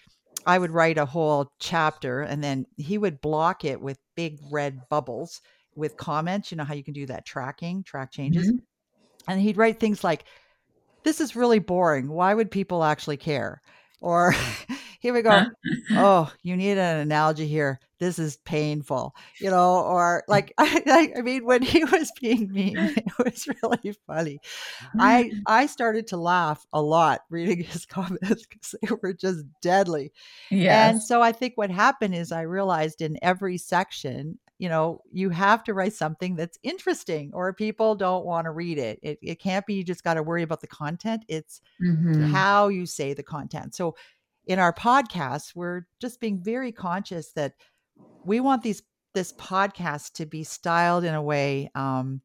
I 0.45 0.57
would 0.57 0.71
write 0.71 0.97
a 0.97 1.05
whole 1.05 1.51
chapter 1.59 2.21
and 2.21 2.43
then 2.43 2.65
he 2.77 2.97
would 2.97 3.21
block 3.21 3.65
it 3.65 3.81
with 3.81 3.99
big 4.15 4.39
red 4.51 4.79
bubbles 4.89 5.41
with 5.75 5.97
comments. 5.97 6.51
You 6.51 6.57
know 6.57 6.63
how 6.63 6.73
you 6.73 6.83
can 6.83 6.93
do 6.93 7.05
that 7.07 7.25
tracking, 7.25 7.83
track 7.83 8.11
changes. 8.11 8.51
Mhm. 8.51 8.61
And 9.27 9.41
he'd 9.41 9.57
write 9.57 9.79
things 9.79 10.03
like, 10.03 10.25
This 11.03 11.21
is 11.21 11.35
really 11.35 11.59
boring. 11.59 12.09
Why 12.09 12.33
would 12.33 12.51
people 12.51 12.83
actually 12.83 13.17
care? 13.17 13.61
Or 14.01 14.33
he 14.99 15.11
we 15.11 15.21
go, 15.21 15.43
oh, 15.95 16.31
you 16.43 16.55
need 16.55 16.77
an 16.77 16.97
analogy 16.99 17.47
here. 17.47 17.79
This 17.99 18.19
is 18.19 18.37
painful, 18.37 19.15
you 19.39 19.49
know, 19.49 19.81
or 19.83 20.23
like, 20.27 20.53
I, 20.59 21.11
I 21.17 21.21
mean, 21.21 21.45
when 21.45 21.61
he 21.61 21.83
was 21.83 22.11
being 22.21 22.51
mean, 22.53 22.77
it 22.95 23.13
was 23.17 23.47
really 23.63 23.95
funny. 24.07 24.39
I, 24.99 25.33
I 25.45 25.65
started 25.65 26.07
to 26.07 26.17
laugh 26.17 26.65
a 26.73 26.81
lot 26.81 27.21
reading 27.29 27.63
his 27.63 27.85
comments 27.87 28.45
because 28.45 28.75
they 28.81 28.89
were 29.01 29.13
just 29.13 29.45
deadly. 29.61 30.11
Yeah. 30.51 30.89
And 30.89 31.01
so 31.01 31.21
I 31.21 31.31
think 31.31 31.53
what 31.55 31.71
happened 31.71 32.15
is 32.15 32.31
I 32.31 32.41
realized 32.41 33.01
in 33.01 33.17
every 33.21 33.57
section, 33.57 34.39
you 34.59 34.69
know, 34.69 35.01
you 35.11 35.29
have 35.29 35.63
to 35.65 35.73
write 35.73 35.93
something 35.93 36.35
that's 36.35 36.59
interesting 36.63 37.31
or 37.33 37.53
people 37.53 37.95
don't 37.95 38.25
want 38.25 38.45
to 38.45 38.51
read 38.51 38.77
it. 38.77 38.99
It, 39.01 39.19
it 39.21 39.39
can't 39.39 39.65
be 39.65 39.75
you 39.75 39.83
just 39.83 40.03
got 40.03 40.15
to 40.15 40.23
worry 40.23 40.43
about 40.43 40.61
the 40.61 40.67
content. 40.67 41.23
It's 41.27 41.61
Mhm. 41.81 42.21
how 42.31 42.67
you 42.67 42.85
say 42.85 43.13
the 43.13 43.23
content. 43.23 43.73
So 43.73 43.95
in 44.49 44.59
our 44.59 44.73
podcast, 44.73 45.55
we're 45.55 45.83
just 46.01 46.19
being 46.19 46.41
very 46.43 46.71
conscious 46.73 47.31
that 47.33 47.53
we 48.25 48.41
want 48.41 48.63
these 48.63 48.81
this 49.13 49.31
podcast 49.33 50.13
to 50.13 50.25
be 50.25 50.43
styled 50.43 51.03
in 51.03 51.13
a 51.15 51.21
way 51.21 51.69
um, 51.75 52.21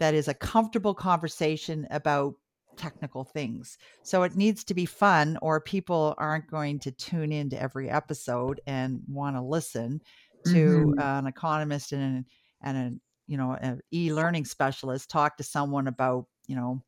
that 0.00 0.14
is 0.14 0.28
a 0.28 0.34
comfortable 0.34 0.94
conversation 0.94 1.86
about 1.90 2.34
technical 2.76 3.24
things. 3.24 3.78
So 4.02 4.22
it 4.24 4.36
needs 4.36 4.64
to 4.64 4.74
be 4.74 4.86
fun, 4.86 5.38
or 5.42 5.60
people 5.60 6.14
aren't 6.18 6.50
going 6.50 6.80
to 6.80 6.92
tune 6.92 7.32
into 7.32 7.60
every 7.60 7.90
episode 7.90 8.60
and 8.66 9.00
want 9.08 9.36
to 9.36 9.42
listen 9.42 10.00
to 10.46 10.94
Mhm. 10.96 11.02
an 11.18 11.26
economist 11.26 11.92
and 11.92 12.02
an, 12.02 12.26
and 12.62 12.76
a 12.78 13.30
you 13.30 13.36
know 13.36 13.52
an 13.60 13.80
e-learning 13.92 14.46
specialist 14.46 15.10
talk 15.10 15.36
to 15.36 15.42
someone 15.44 15.86
about 15.86 16.26
you 16.46 16.56
know 16.56 16.82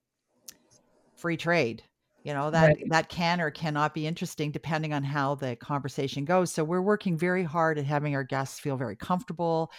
free 1.16 1.37
trade 1.37 1.83
you 2.25 2.35
know 2.35 2.51
that 2.51 2.69
Right. 2.69 2.85
that 2.91 3.09
can 3.09 3.41
or 3.41 3.51
cannot 3.51 3.95
be 3.95 4.07
interesting 4.07 4.51
depending 4.51 4.93
on 4.93 5.03
how 5.03 5.35
the 5.35 5.57
conversation 5.57 6.25
goes 6.25 6.53
so 6.53 6.63
we're 6.63 6.83
working 6.83 7.17
very 7.17 7.43
hard 7.45 7.79
at 7.79 7.85
having 7.85 8.15
our 8.15 8.25
guests 8.25 8.61
feel 8.61 8.77
very 8.77 8.97
comfortable 8.97 9.71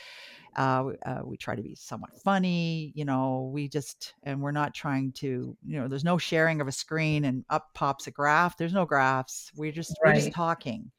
uh, 0.58 0.90
uh, 1.06 1.22
we 1.24 1.38
try 1.38 1.56
to 1.56 1.62
be 1.62 1.76
somewhat 1.76 2.10
funny 2.24 2.92
you 2.96 3.06
know 3.06 3.50
we 3.54 3.70
just 3.70 4.14
and 4.24 4.42
we're 4.42 4.52
not 4.52 4.74
trying 4.74 5.12
to 5.14 5.56
you 5.66 5.80
know 5.80 5.88
there's 5.88 6.04
no 6.04 6.18
sharing 6.18 6.60
of 6.62 6.68
a 6.68 6.72
screen 6.72 7.26
and 7.26 7.46
up 7.50 7.70
pops 7.74 8.08
a 8.08 8.12
graph 8.12 8.58
there's 8.58 8.74
no 8.74 8.86
graphs 8.86 9.52
we're 9.56 9.72
just 9.72 9.98
we're 10.04 10.14
just 10.14 10.32
talking 10.34 10.92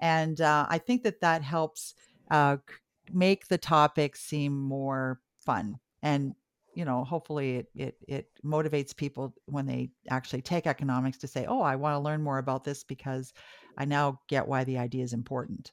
and 0.00 0.40
uh, 0.40 0.66
i 0.68 0.78
think 0.78 1.02
that 1.02 1.20
that 1.20 1.42
helps 1.42 1.94
uh, 2.30 2.56
make 3.12 3.46
the 3.48 3.58
topic 3.58 4.16
seem 4.16 4.58
more 4.58 5.20
fun 5.38 5.78
and 6.02 6.34
you 6.76 6.84
know 6.84 7.04
hopefully 7.04 7.56
it, 7.58 7.68
it 7.76 7.96
it 8.08 8.30
motivates 8.44 8.96
people 8.96 9.34
when 9.46 9.66
they 9.66 9.90
actually 10.10 10.42
take 10.42 10.66
economics 10.68 11.18
to 11.18 11.28
say 11.28 11.46
oh 11.46 11.62
i 11.62 11.76
want 11.76 11.94
to 11.94 12.00
learn 12.00 12.22
more 12.22 12.38
about 12.38 12.64
this 12.64 12.84
because 12.84 13.32
i 13.78 13.84
now 13.86 14.20
get 14.28 14.48
why 14.48 14.64
the 14.64 14.78
idea 14.78 15.04
is 15.04 15.14
important 15.14 15.72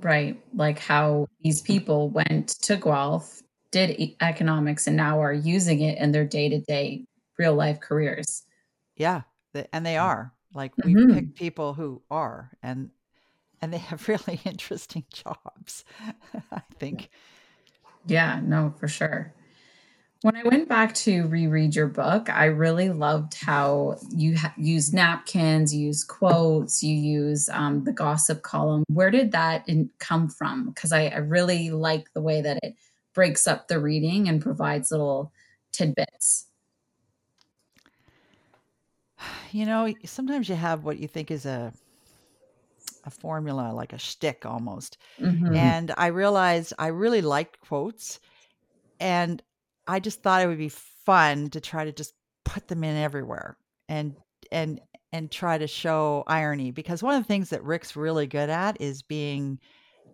Right. 0.00 0.40
Like 0.54 0.78
how 0.78 1.26
these 1.42 1.60
people 1.60 2.08
went 2.10 2.48
to 2.62 2.76
Guelph, 2.76 3.42
did 3.72 4.14
economics, 4.22 4.86
and 4.86 4.96
now 4.96 5.20
are 5.20 5.32
using 5.32 5.80
it 5.80 5.98
in 5.98 6.12
their 6.12 6.24
day 6.24 6.48
to 6.48 6.60
day 6.60 7.04
real 7.38 7.54
life 7.54 7.80
careers. 7.80 8.44
yeah 8.96 9.22
and 9.72 9.84
they 9.84 9.96
are 9.96 10.34
like 10.54 10.72
we 10.82 10.94
Mhm. 10.94 11.08
pick 11.12 11.34
people 11.34 11.74
who 11.74 12.02
are 12.10 12.52
and 12.62 12.90
and 13.60 13.72
they 13.72 13.78
have 13.78 14.08
really 14.08 14.40
interesting 14.44 15.04
jobs 15.12 15.84
i 16.52 16.62
think 16.78 17.10
Yeah, 18.06 18.40
no, 18.42 18.74
for 18.78 18.88
sure. 18.88 19.32
When 20.22 20.34
I 20.34 20.42
went 20.42 20.68
back 20.68 20.94
to 20.96 21.28
reread 21.28 21.76
your 21.76 21.86
book, 21.86 22.28
I 22.28 22.46
really 22.46 22.90
loved 22.90 23.34
how 23.40 23.98
you 24.10 24.36
ha- 24.36 24.52
use 24.56 24.92
napkins, 24.92 25.72
you 25.72 25.86
use 25.86 26.02
quotes, 26.02 26.82
you 26.82 26.92
use 26.92 27.48
um, 27.50 27.84
the 27.84 27.92
gossip 27.92 28.42
column. 28.42 28.82
Where 28.88 29.12
did 29.12 29.30
that 29.32 29.68
in- 29.68 29.90
come 30.00 30.28
from? 30.28 30.70
Because 30.70 30.90
I, 30.92 31.06
I 31.06 31.18
really 31.18 31.70
like 31.70 32.12
the 32.14 32.20
way 32.20 32.40
that 32.40 32.58
it 32.64 32.74
breaks 33.14 33.46
up 33.46 33.68
the 33.68 33.78
reading 33.78 34.28
and 34.28 34.42
provides 34.42 34.90
little 34.90 35.32
tidbits. 35.70 36.46
you 39.52 39.64
know 39.66 39.92
sometimes 40.04 40.48
you 40.48 40.54
have 40.54 40.84
what 40.84 40.98
you 40.98 41.08
think 41.08 41.30
is 41.30 41.46
a 41.46 41.72
a 43.04 43.10
formula 43.10 43.72
like 43.72 43.92
a 43.92 43.98
shtick 43.98 44.44
almost 44.44 44.98
Mhm. 45.20 45.54
and 45.54 45.92
I 45.96 46.08
realized 46.08 46.72
I 46.78 46.88
really 46.88 47.22
liked 47.22 47.60
quotes, 47.60 48.20
and 49.00 49.42
I 49.88 50.00
just 50.00 50.22
thought 50.22 50.42
it 50.42 50.46
would 50.48 50.58
be 50.58 50.70
fun 50.70 51.50
to 51.50 51.60
try 51.60 51.84
to 51.84 51.92
just 51.92 52.14
put 52.44 52.68
them 52.68 52.84
in 52.84 52.96
everywhere 52.96 53.58
and 53.88 54.16
and 54.52 54.80
and 55.12 55.30
try 55.30 55.58
to 55.58 55.66
show 55.66 56.24
irony 56.28 56.70
because 56.72 57.02
one 57.02 57.14
of 57.16 57.22
the 57.22 57.28
things 57.28 57.50
that 57.50 57.64
Rick's 57.64 57.96
really 57.96 58.26
good 58.26 58.50
at 58.50 58.80
is 58.80 59.02
being 59.02 59.60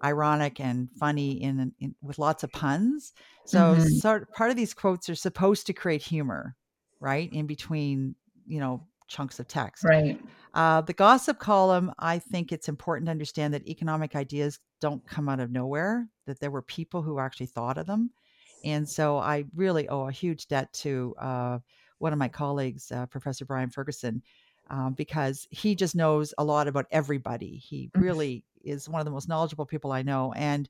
ironic 0.05 0.61
and 0.61 0.91
funny 0.93 1.43
in, 1.43 1.75
in 1.81 1.97
with 2.03 2.19
lots 2.19 2.45
of 2.45 2.53
puns. 2.53 3.15
So 3.45 3.77
Mhm. 3.77 4.01
sort 4.01 4.33
part 4.33 4.51
of 4.51 4.57
these 4.57 4.75
quotes 4.75 5.09
are 5.11 5.15
supposed 5.17 5.67
to 5.69 5.73
create 5.75 6.03
humor, 6.03 6.57
right? 7.01 7.33
In 7.33 7.47
between, 7.47 8.17
you 8.47 8.61
know, 8.61 8.87
chunks 9.09 9.41
of 9.41 9.49
text. 9.49 9.85
Right. 9.85 10.19
Uh, 10.55 10.81
the 10.83 10.93
gossip 10.93 11.39
column, 11.39 11.93
I 11.99 12.19
think 12.19 12.53
it's 12.53 12.69
important 12.69 13.07
to 13.07 13.11
understand 13.11 13.55
that 13.55 13.67
economic 13.69 14.15
ideas 14.17 14.61
don't 14.81 15.07
come 15.07 15.29
out 15.29 15.41
of 15.41 15.51
nowhere, 15.51 16.09
that 16.27 16.41
there 16.41 16.51
were 16.51 16.63
people 16.63 17.03
who 17.03 17.19
actually 17.19 17.47
thought 17.47 17.79
of 17.79 17.87
them. 17.87 18.13
And 18.65 18.89
so 18.89 19.19
I 19.19 19.45
really 19.55 19.89
owe 19.89 20.09
a 20.09 20.13
huge 20.13 20.49
debt 20.49 20.73
to 20.75 21.15
uh, 21.19 21.59
one 21.99 22.13
of 22.13 22.19
my 22.19 22.29
colleagues, 22.29 22.91
uh, 22.93 23.07
Professor 23.07 23.45
Brian 23.45 23.71
Ferguson, 23.71 24.23
um, 24.71 24.95
because 24.95 25.47
he 25.51 25.75
just 25.75 25.95
knows 25.95 26.35
a 26.39 26.45
lot 26.45 26.69
about 26.69 26.87
everybody. 26.91 27.57
He 27.59 27.93
Mm. 27.97 28.03
really 28.03 28.45
is 28.63 28.89
one 28.89 29.01
of 29.01 29.05
the 29.05 29.11
most 29.11 29.29
knowledgeable 29.29 29.67
people 29.67 29.93
I 29.93 30.03
know, 30.03 30.33
and 30.33 30.69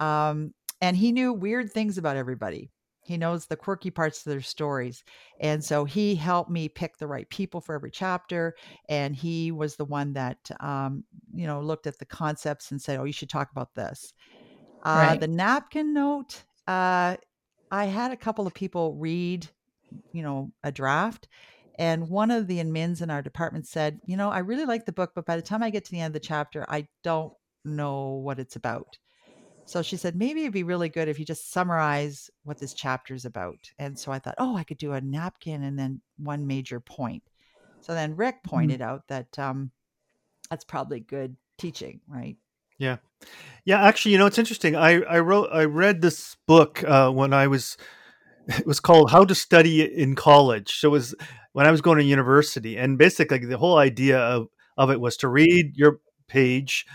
um, 0.00 0.54
and 0.80 0.96
he 0.96 1.12
knew 1.12 1.32
weird 1.32 1.70
things 1.72 1.98
about 1.98 2.16
everybody. 2.16 2.70
He 3.04 3.16
knows 3.16 3.46
the 3.46 3.56
quirky 3.56 3.90
parts 3.90 4.24
of 4.24 4.30
their 4.30 4.40
stories, 4.42 5.04
and 5.40 5.64
so 5.64 5.84
he 5.84 6.14
helped 6.14 6.50
me 6.50 6.68
pick 6.68 6.98
the 6.98 7.08
right 7.08 7.28
people 7.30 7.60
for 7.60 7.74
every 7.74 7.90
chapter. 7.90 8.54
And 8.88 9.16
he 9.16 9.50
was 9.52 9.76
the 9.76 9.84
one 9.84 10.12
that 10.14 10.50
um, 10.60 11.04
you 11.34 11.46
know 11.46 11.60
looked 11.60 11.86
at 11.88 11.98
the 11.98 12.06
concepts 12.06 12.70
and 12.70 12.80
said, 12.80 12.98
"Oh, 13.00 13.04
you 13.04 13.12
should 13.12 13.30
talk 13.30 13.50
about 13.50 13.74
this." 13.74 14.14
Uh, 14.84 15.14
Right. 15.14 15.16
the 15.16 15.28
napkin 15.28 15.92
note. 15.92 16.44
Uh, 16.66 17.16
I 17.72 17.86
had 17.86 18.12
a 18.12 18.18
couple 18.18 18.46
of 18.46 18.54
people 18.54 18.94
read, 18.96 19.48
you 20.12 20.22
know, 20.22 20.52
a 20.64 20.72
draft, 20.72 21.28
and 21.78 22.08
one 22.10 22.30
of 22.30 22.46
the 22.48 22.58
admins 22.60 23.02
in 23.02 23.10
our 23.10 23.22
department 23.22 23.66
said, 23.68 24.00
"You 24.06 24.16
know, 24.16 24.30
I 24.30 24.40
really 24.40 24.66
like 24.66 24.86
the 24.86 24.92
book, 24.92 25.12
but 25.14 25.26
by 25.26 25.36
the 25.36 25.42
time 25.42 25.62
I 25.62 25.70
get 25.70 25.84
to 25.86 25.92
the 25.92 26.00
end 26.00 26.12
of 26.12 26.14
the 26.14 26.20
chapter, 26.26 26.66
I 26.68 26.88
don't 27.04 27.34
know 27.64 28.10
what 28.14 28.38
it's 28.40 28.56
about." 28.56 28.98
So 29.64 29.82
she 29.82 29.96
said, 29.96 30.16
"Maybe 30.16 30.42
it'd 30.42 30.52
be 30.52 30.62
really 30.64 30.88
good 30.88 31.08
if 31.08 31.18
you 31.18 31.24
just 31.24 31.50
summarize 31.50 32.30
what 32.44 32.58
this 32.58 32.74
chapter 32.74 33.14
is 33.14 33.24
about." 33.24 33.72
And 33.78 33.98
so 33.98 34.12
I 34.12 34.18
thought, 34.20 34.36
"Oh, 34.38 34.56
I 34.56 34.64
could 34.64 34.78
do 34.78 34.92
a 34.92 35.00
napkin 35.00 35.62
and 35.64 35.78
then 35.78 36.02
one 36.18 36.46
major 36.46 36.80
point." 36.80 37.30
So 37.80 37.94
then 37.94 38.16
Rick 38.16 38.44
Mhm. 38.44 38.48
pointed 38.50 38.82
out 38.82 39.08
that 39.08 39.38
um, 39.38 39.72
that's 40.50 40.64
probably 40.64 41.00
good 41.00 41.36
teaching, 41.58 42.02
right? 42.08 42.38
Yeah. 42.78 42.98
Yeah, 43.64 43.82
actually, 43.82 44.12
you 44.12 44.18
know, 44.18 44.26
it's 44.26 44.38
interesting. 44.38 44.74
I 44.74 45.02
I 45.02 45.20
wrote 45.20 45.48
I 45.52 45.64
read 45.64 46.02
this 46.02 46.36
book 46.46 46.82
uh, 46.84 47.10
when 47.10 47.32
I 47.32 47.46
was 47.46 47.76
it 48.48 48.66
was 48.66 48.80
called 48.80 49.10
How 49.10 49.24
to 49.24 49.34
Study 49.34 49.82
in 49.82 50.14
College. 50.14 50.78
So 50.78 50.88
it 50.88 50.92
was 50.92 51.14
when 51.52 51.66
I 51.66 51.70
was 51.70 51.80
going 51.80 51.98
to 51.98 52.04
university 52.04 52.76
and 52.76 52.98
basically 52.98 53.38
the 53.38 53.58
whole 53.58 53.78
idea 53.78 54.18
of 54.18 54.48
of 54.76 54.90
it 54.90 55.00
was 55.00 55.16
to 55.18 55.28
read 55.28 55.76
your 55.76 56.00
page, 56.28 56.86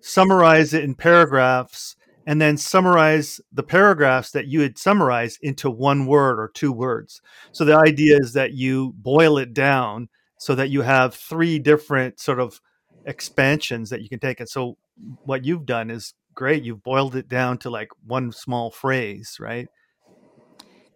summarize 0.00 0.72
it 0.72 0.84
in 0.84 0.94
paragraphs 0.94 1.96
and 2.26 2.40
then 2.40 2.56
summarize 2.56 3.40
the 3.52 3.62
paragraphs 3.62 4.32
that 4.32 4.48
you 4.48 4.60
had 4.60 4.76
summarized 4.78 5.38
into 5.42 5.70
one 5.70 6.06
word 6.06 6.40
or 6.40 6.48
two 6.48 6.72
words. 6.72 7.22
So 7.52 7.64
the 7.64 7.76
idea 7.76 8.18
is 8.18 8.32
that 8.32 8.52
you 8.52 8.94
boil 8.96 9.38
it 9.38 9.54
down 9.54 10.08
so 10.38 10.54
that 10.56 10.70
you 10.70 10.82
have 10.82 11.14
three 11.14 11.58
different 11.60 12.18
sort 12.18 12.40
of 12.40 12.60
expansions 13.06 13.90
that 13.90 14.02
you 14.02 14.08
can 14.10 14.20
take. 14.20 14.40
And 14.40 14.48
so 14.48 14.76
what 15.24 15.44
you've 15.44 15.66
done 15.66 15.90
is 15.90 16.14
great. 16.34 16.64
You've 16.64 16.82
boiled 16.82 17.16
it 17.16 17.28
down 17.28 17.58
to 17.58 17.70
like 17.70 17.88
one 18.04 18.32
small 18.32 18.70
phrase, 18.70 19.36
right? 19.40 19.68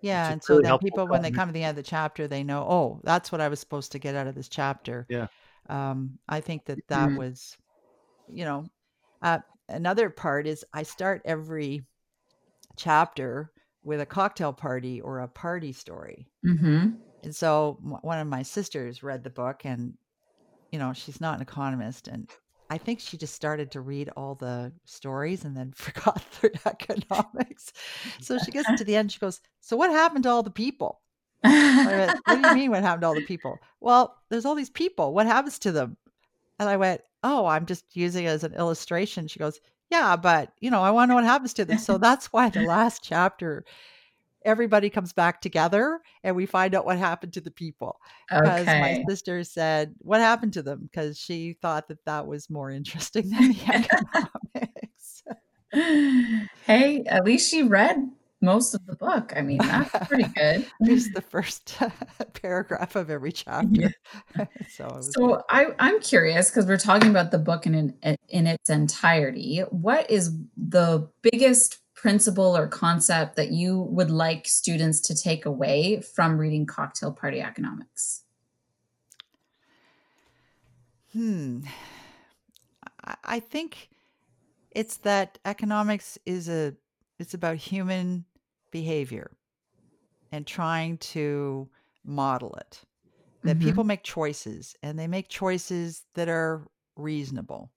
Yeah, 0.00 0.30
and 0.32 0.42
so 0.42 0.54
really 0.54 0.62
then 0.62 0.78
people, 0.78 1.06
when 1.06 1.22
they 1.22 1.30
come 1.30 1.48
to 1.48 1.52
the 1.52 1.62
end 1.62 1.70
of 1.78 1.84
the 1.84 1.88
chapter, 1.88 2.26
they 2.26 2.42
know, 2.42 2.62
oh, 2.68 3.00
that's 3.04 3.30
what 3.30 3.40
I 3.40 3.48
was 3.48 3.60
supposed 3.60 3.92
to 3.92 3.98
get 3.98 4.14
out 4.14 4.26
of 4.26 4.34
this 4.34 4.48
chapter. 4.48 5.06
Yeah. 5.08 5.26
Um, 5.68 6.18
I 6.28 6.40
think 6.40 6.66
that 6.66 6.80
that 6.88 7.12
Mhm. 7.12 7.16
was, 7.16 7.56
you 8.28 8.44
know, 8.44 8.68
uh, 9.22 9.40
another 9.68 10.10
part 10.10 10.46
is 10.46 10.64
I 10.74 10.84
start 10.84 11.22
every 11.24 11.86
chapter 12.76 13.52
with 13.82 14.00
a 14.00 14.06
cocktail 14.06 14.52
party 14.52 15.00
or 15.00 15.20
a 15.20 15.28
party 15.28 15.72
story. 15.72 16.28
Mhm. 16.42 17.00
And 17.22 17.34
so 17.36 17.78
one 17.82 18.18
of 18.18 18.28
my 18.28 18.42
sisters 18.42 19.02
read 19.02 19.24
the 19.24 19.30
book 19.30 19.64
and, 19.64 19.96
you 20.70 20.78
know, 20.78 20.92
she's 20.92 21.20
not 21.20 21.36
an 21.36 21.42
economist. 21.42 22.08
And 22.08 22.28
I 22.70 22.78
think 22.78 23.00
she 23.00 23.16
just 23.16 23.34
started 23.34 23.72
to 23.72 23.80
read 23.80 24.10
all 24.16 24.34
the 24.36 24.72
stories 24.84 25.44
and 25.44 25.56
then 25.56 25.72
forgot 25.76 26.22
their 26.40 26.52
economics. 26.66 27.72
So 28.20 28.38
she 28.38 28.50
gets 28.50 28.70
to 28.76 28.84
the 28.84 28.96
end, 28.96 29.12
she 29.12 29.18
goes, 29.18 29.40
So 29.60 29.76
what 29.76 29.90
happened 29.90 30.24
to 30.24 30.30
all 30.30 30.42
the 30.42 30.50
people? 30.50 31.00
Went, 31.42 32.20
What 32.26 32.36
do 32.36 32.48
you 32.48 32.54
mean, 32.54 32.70
what 32.70 32.82
happened 32.82 33.02
to 33.02 33.08
all 33.08 33.14
the 33.14 33.26
people? 33.26 33.58
Well, 33.80 34.16
there's 34.28 34.44
all 34.44 34.54
these 34.54 34.70
people. 34.70 35.12
What 35.14 35.26
happens 35.26 35.58
to 35.60 35.72
them? 35.72 35.96
And 36.58 36.68
I 36.68 36.76
went, 36.76 37.00
Oh, 37.22 37.46
I'm 37.46 37.66
just 37.66 37.84
using 37.94 38.24
it 38.24 38.28
as 38.28 38.44
an 38.44 38.54
illustration. 38.54 39.26
She 39.26 39.38
goes, 39.38 39.60
Yeah, 39.90 40.16
but, 40.16 40.52
you 40.60 40.70
know, 40.70 40.82
I 40.82 40.90
want 40.90 41.08
to 41.08 41.10
know 41.10 41.14
what 41.16 41.24
happens 41.24 41.54
to 41.54 41.64
them. 41.64 41.78
So 41.78 41.98
that's 41.98 42.32
why 42.32 42.50
the 42.50 42.62
last 42.62 43.02
chapter, 43.02 43.64
everybody 44.44 44.90
comes 44.90 45.12
back 45.12 45.40
together 45.40 46.00
and 46.24 46.34
we 46.34 46.46
find 46.46 46.74
out 46.74 46.84
what 46.84 46.98
happened 46.98 47.32
to 47.32 47.40
the 47.40 47.50
people 47.50 48.00
because 48.28 48.66
my 48.66 49.04
sister 49.08 49.44
said 49.44 49.94
what 49.98 50.20
happened 50.20 50.52
to 50.52 50.62
them 50.62 50.80
because 50.90 51.18
she 51.18 51.56
thought 51.60 51.88
that 51.88 52.04
that 52.04 52.26
was 52.26 52.48
more 52.50 52.70
interesting 52.70 53.28
than 53.30 53.52
the 53.52 53.86
economics 54.52 55.22
Hey, 56.66 57.04
at 57.04 57.24
least 57.24 57.50
she 57.50 57.62
read 57.62 58.10
most 58.40 58.74
of 58.74 58.86
the 58.86 58.96
book. 58.96 59.32
I 59.36 59.42
mean, 59.42 59.58
that's 59.58 60.08
pretty 60.08 60.28
good. 60.34 60.66
just 60.84 61.12
the 61.12 61.20
first 61.20 61.78
paragraph 62.42 62.96
of 62.96 63.10
every 63.10 63.32
chapter 63.32 63.92
so 64.68 64.86
was. 64.86 65.12
So 65.14 65.42
I, 65.50 65.66
I'm 65.78 66.00
curious 66.00 66.50
because 66.50 66.66
we're 66.66 66.78
talking 66.78 67.10
about 67.10 67.30
the 67.30 67.38
book 67.38 67.66
in, 67.66 67.94
in 68.02 68.16
in 68.28 68.46
its 68.46 68.70
entirety. 68.70 69.60
What 69.70 70.10
is 70.10 70.36
the 70.56 71.08
biggest 71.22 71.78
principle 72.00 72.56
or 72.56 72.66
concept 72.66 73.36
that 73.36 73.52
you 73.52 73.78
would 73.82 74.10
like 74.10 74.48
students 74.48 75.00
to 75.02 75.14
take 75.14 75.44
away 75.44 76.00
from 76.00 76.38
reading 76.38 76.66
Cocktail 76.66 77.12
Party 77.12 77.40
Economics? 77.40 78.24
hmm 81.12 81.62
I- 83.24 83.40
think 83.40 83.90
it's 84.72 84.98
that 84.98 85.38
economics 85.44 86.18
is 86.26 86.48
a 86.48 86.76
it's 87.18 87.34
about 87.34 87.56
human 87.56 88.26
behavior 88.72 89.36
and 90.32 90.46
trying 90.46 90.98
to 90.98 91.70
model 92.04 92.54
it 92.56 92.84
that 93.44 93.58
Mhm. 93.58 93.60
people 93.60 93.84
make 93.84 94.04
choices 94.04 94.76
and 94.82 94.98
they 94.98 95.08
make 95.08 95.28
choices 95.28 96.06
that 96.14 96.28
are 96.28 96.66
reasonable. 96.96 97.72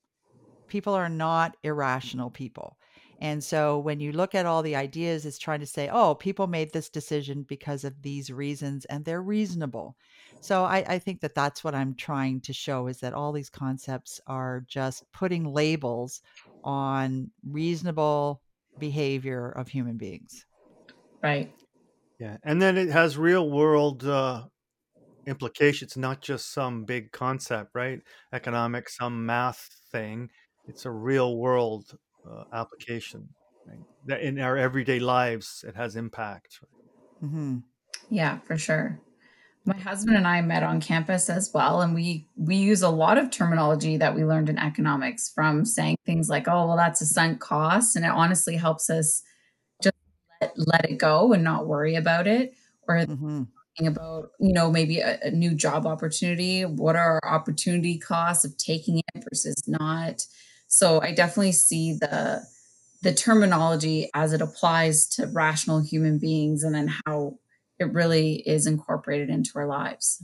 People 0.67 0.93
are 0.95 1.09
not 1.09 1.57
irrational 1.63 2.31
people. 2.31 2.79
And 3.21 3.43
so 3.43 3.80
when 3.80 3.99
you 3.99 4.12
look 4.12 4.36
at 4.36 4.45
all 4.45 4.62
the 4.62 4.76
ideas, 4.76 5.26
it's 5.26 5.38
trying 5.38 5.62
to 5.62 5.65
say, 5.65 5.89
oh, 5.91 6.15
people 6.15 6.47
made 6.47 6.73
this 6.73 6.89
decision 6.89 7.43
because 7.43 7.84
of 7.84 8.02
these 8.02 8.32
reasons 8.32 8.86
and 8.86 9.06
they're 9.06 9.21
reasonable. 9.21 9.95
So 10.41 10.65
I, 10.65 10.84
I 10.88 10.99
think 10.99 11.21
that 11.21 11.36
that's 11.36 11.63
what 11.63 11.76
I'm 11.76 11.95
trying 11.95 12.41
to 12.41 12.54
show 12.54 12.88
is 12.88 12.99
that 12.99 13.13
all 13.13 13.32
these 13.32 13.49
concepts 13.49 14.19
are 14.28 14.65
just 14.67 15.10
putting 15.13 15.45
labels 15.45 16.21
on 16.63 17.32
reasonable 17.47 18.41
behavior 18.78 19.49
of 19.52 19.69
human 19.69 19.97
beings. 19.97 20.45
Right. 21.21 21.54
Yeah. 22.19 22.38
And 22.43 22.62
then 22.62 22.78
it 22.78 22.89
has 22.89 23.17
real 23.17 23.49
world 23.49 24.06
uh, 24.06 24.43
implications, 25.26 25.95
not 25.95 26.21
just 26.21 26.54
some 26.54 26.84
big 26.84 27.12
concept, 27.12 27.71
right? 27.73 28.02
Economics, 28.34 28.97
some 28.97 29.26
math 29.26 29.69
thing. 29.91 30.30
It's 30.67 30.86
a 30.86 30.91
real 30.91 31.38
world 31.38 31.97
uh, 32.29 32.43
application. 32.51 33.29
Right? 33.65 33.86
That 34.05 34.21
in 34.21 34.39
our 34.39 34.57
everyday 34.57 34.99
lives, 34.99 35.63
it 35.67 35.75
has 35.75 35.95
impact. 35.95 36.59
hmm 37.19 37.57
Yeah, 38.09 38.39
for 38.39 38.57
sure. 38.57 38.99
My 39.65 39.77
husband 39.77 40.17
and 40.17 40.27
I 40.27 40.41
met 40.41 40.63
on 40.63 40.81
campus 40.81 41.29
as 41.29 41.51
well, 41.53 41.81
and 41.81 41.95
we 41.95 42.27
we 42.38 42.55
use 42.57 42.81
a 42.83 42.89
lot 42.89 43.17
of 43.17 43.31
terminology 43.31 43.97
that 43.97 44.15
we 44.15 44.25
learned 44.25 44.49
in 44.49 44.59
economics 44.59 45.31
from 45.33 45.65
saying 45.65 45.97
things 46.05 46.29
like, 46.29 46.47
"Oh, 46.47 46.67
well, 46.67 46.77
that's 46.77 47.01
a 47.01 47.05
sunk 47.05 47.39
cost," 47.39 47.95
and 47.95 48.05
it 48.05 48.12
honestly 48.12 48.57
helps 48.57 48.89
us 48.89 49.23
just 49.83 49.95
let, 50.41 50.53
let 50.57 50.86
it 50.91 50.97
go 50.97 51.33
and 51.33 51.43
not 51.43 51.67
worry 51.67 51.95
about 51.95 52.27
it. 52.27 52.55
Or 52.88 53.05
hmm 53.05 53.43
about, 53.79 54.31
you 54.39 54.53
know, 54.53 54.71
maybe 54.71 54.99
a, 54.99 55.19
a 55.23 55.31
new 55.31 55.53
job 55.55 55.86
opportunity. 55.88 56.63
What 56.63 56.95
are 56.95 57.19
our 57.23 57.33
opportunity 57.33 57.97
costs 57.97 58.45
of 58.45 58.57
taking 58.57 58.99
it 58.99 59.23
versus 59.29 59.55
not? 59.67 60.25
So 60.73 60.99
I 61.01 61.12
definitely 61.12 61.51
see 61.51 61.93
the 61.93 62.43
the 63.03 63.13
terminology 63.13 64.09
as 64.15 64.33
it 64.33 64.41
applies 64.41 65.05
to 65.07 65.27
rational 65.27 65.81
human 65.81 66.17
beings 66.17 66.63
and 66.63 66.73
then 66.73 66.91
how 67.05 67.38
it 67.77 67.91
really 67.93 68.36
is 68.47 68.65
incorporated 68.65 69.29
into 69.29 69.51
our 69.55 69.67
lives. 69.67 70.23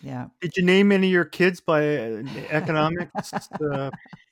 Yeah. 0.00 0.26
Did 0.40 0.56
you 0.56 0.64
name 0.64 0.92
any 0.92 1.08
of 1.08 1.12
your 1.12 1.24
kids 1.24 1.60
by 1.60 1.96
uh, 1.96 2.22
economics 2.50 3.32
uh, 3.32 3.90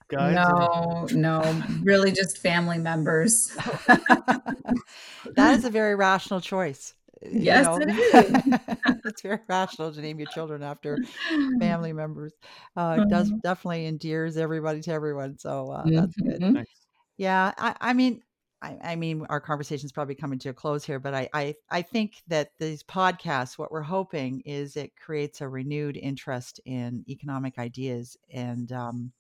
guides? 0.09 0.35
No, 0.35 1.09
no, 1.11 1.63
really 1.83 2.13
just 2.13 2.39
family 2.39 2.79
members. 2.79 3.57
that 3.87 5.59
is 5.59 5.65
a 5.65 5.71
very 5.71 5.97
rational 5.97 6.41
choice. 6.41 6.95
Uh, 7.25 7.29
you 7.31 7.53
Yes, 7.53 7.61
know. 7.61 7.81
it 7.81 7.89
is. 8.15 8.43
it's 9.05 9.23
very 9.23 9.41
rational 9.49 9.93
to 9.93 10.01
name 10.01 10.19
your 10.19 10.27
children 10.27 10.63
after 10.63 11.01
family 11.59 11.93
members. 11.93 12.33
Uh, 12.77 12.99
it 13.03 13.09
does 13.09 13.33
Mhm. 13.33 13.43
definitely 13.43 13.87
endears 13.87 14.37
everybody 14.37 14.81
to 14.83 14.93
everyone. 14.93 15.39
So 15.39 15.71
uh, 15.71 15.91
that's 15.95 16.17
good. 16.25 16.43
Mhm. 16.43 16.55
Nice. 16.55 16.87
Yeah, 17.19 17.53
I, 17.59 17.77
I 17.81 17.93
mean, 17.95 18.23
I, 18.63 18.79
I 18.83 18.97
mean, 18.97 19.27
our 19.29 19.41
conversation 19.41 19.87
is 19.87 19.93
probably 19.93 20.15
coming 20.15 20.39
to 20.41 20.51
a 20.51 20.55
close 20.55 20.85
here, 20.85 20.99
but 21.01 21.15
I, 21.15 21.29
I, 21.35 21.55
I 21.71 21.83
think 21.83 22.23
that 22.29 22.53
these 22.59 22.83
podcasts, 22.85 23.59
what 23.59 23.73
we're 23.73 23.83
hoping 23.83 24.41
is 24.43 24.77
it 24.77 24.97
creates 24.97 25.41
a 25.41 25.49
renewed 25.49 25.97
interest 25.97 26.61
in 26.65 27.05
economic 27.09 27.59
ideas, 27.59 28.17
and 28.33 28.71
um, 28.73 29.13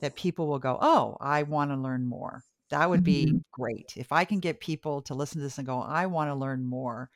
that 0.00 0.16
people 0.16 0.46
will 0.48 0.58
go, 0.58 0.78
"Oh, 0.80 1.16
I 1.20 1.42
want 1.44 1.70
to 1.70 1.76
learn 1.76 2.06
more." 2.06 2.44
That 2.70 2.88
would 2.88 3.02
be 3.02 3.34
Mhm. 3.34 3.42
great. 3.52 3.94
If 3.96 4.12
I 4.12 4.24
can 4.24 4.40
get 4.40 4.60
people 4.60 5.02
to 5.02 5.14
listen 5.14 5.38
to 5.38 5.44
this 5.44 5.58
and 5.58 5.66
go, 5.66 5.80
I 5.80 6.06
want 6.06 6.30
to 6.30 6.34
learn 6.34 6.64
more, 6.64 7.10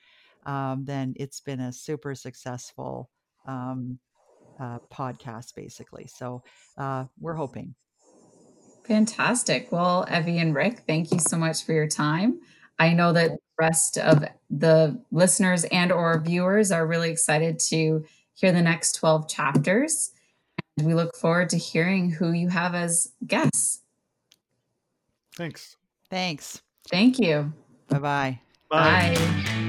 um, 0.47 0.85
then 0.85 1.15
it's 1.17 1.41
been 1.41 1.61
a 1.61 1.73
super 1.73 2.15
successful 2.15 3.11
um, 3.47 3.99
uh, 4.59 4.79
podcast, 4.93 5.55
basically. 5.55 6.07
So 6.07 6.43
uh, 6.77 7.07
we're 7.19 7.35
hoping. 7.35 7.75
Fantastic. 8.85 9.71
Well, 9.71 10.07
Evie 10.11 10.39
and 10.39 10.55
Rick, 10.55 10.81
thank 10.87 11.13
you 11.13 11.19
so 11.19 11.37
much 11.37 11.65
for 11.65 11.73
your 11.73 11.87
time. 11.89 12.41
I 12.79 12.93
know 12.95 13.13
that 13.13 13.31
the 13.31 13.39
rest 13.59 13.99
of 13.99 14.25
the 14.51 15.01
listeners 15.13 15.65
and 15.65 15.93
or 15.93 16.21
viewers 16.21 16.73
are 16.73 16.87
really 16.87 17.11
excited 17.11 17.59
to 17.71 18.05
hear 18.35 18.53
the 18.53 18.63
next 18.63 18.97
12 18.97 19.29
chapters. 19.29 20.11
And 20.79 20.87
we 20.87 20.95
look 20.95 21.17
forward 21.17 21.51
to 21.51 21.59
hearing 21.59 22.11
who 22.11 22.33
you 22.33 22.49
have 22.49 22.75
as 22.75 23.13
guests. 23.27 23.82
Thanks. 25.37 25.77
Thanks. 26.11 26.63
Thank 26.89 27.19
you. 27.19 27.53
Bye-bye. 27.89 28.39
Bye. 28.69 29.15
Bye. 29.17 29.69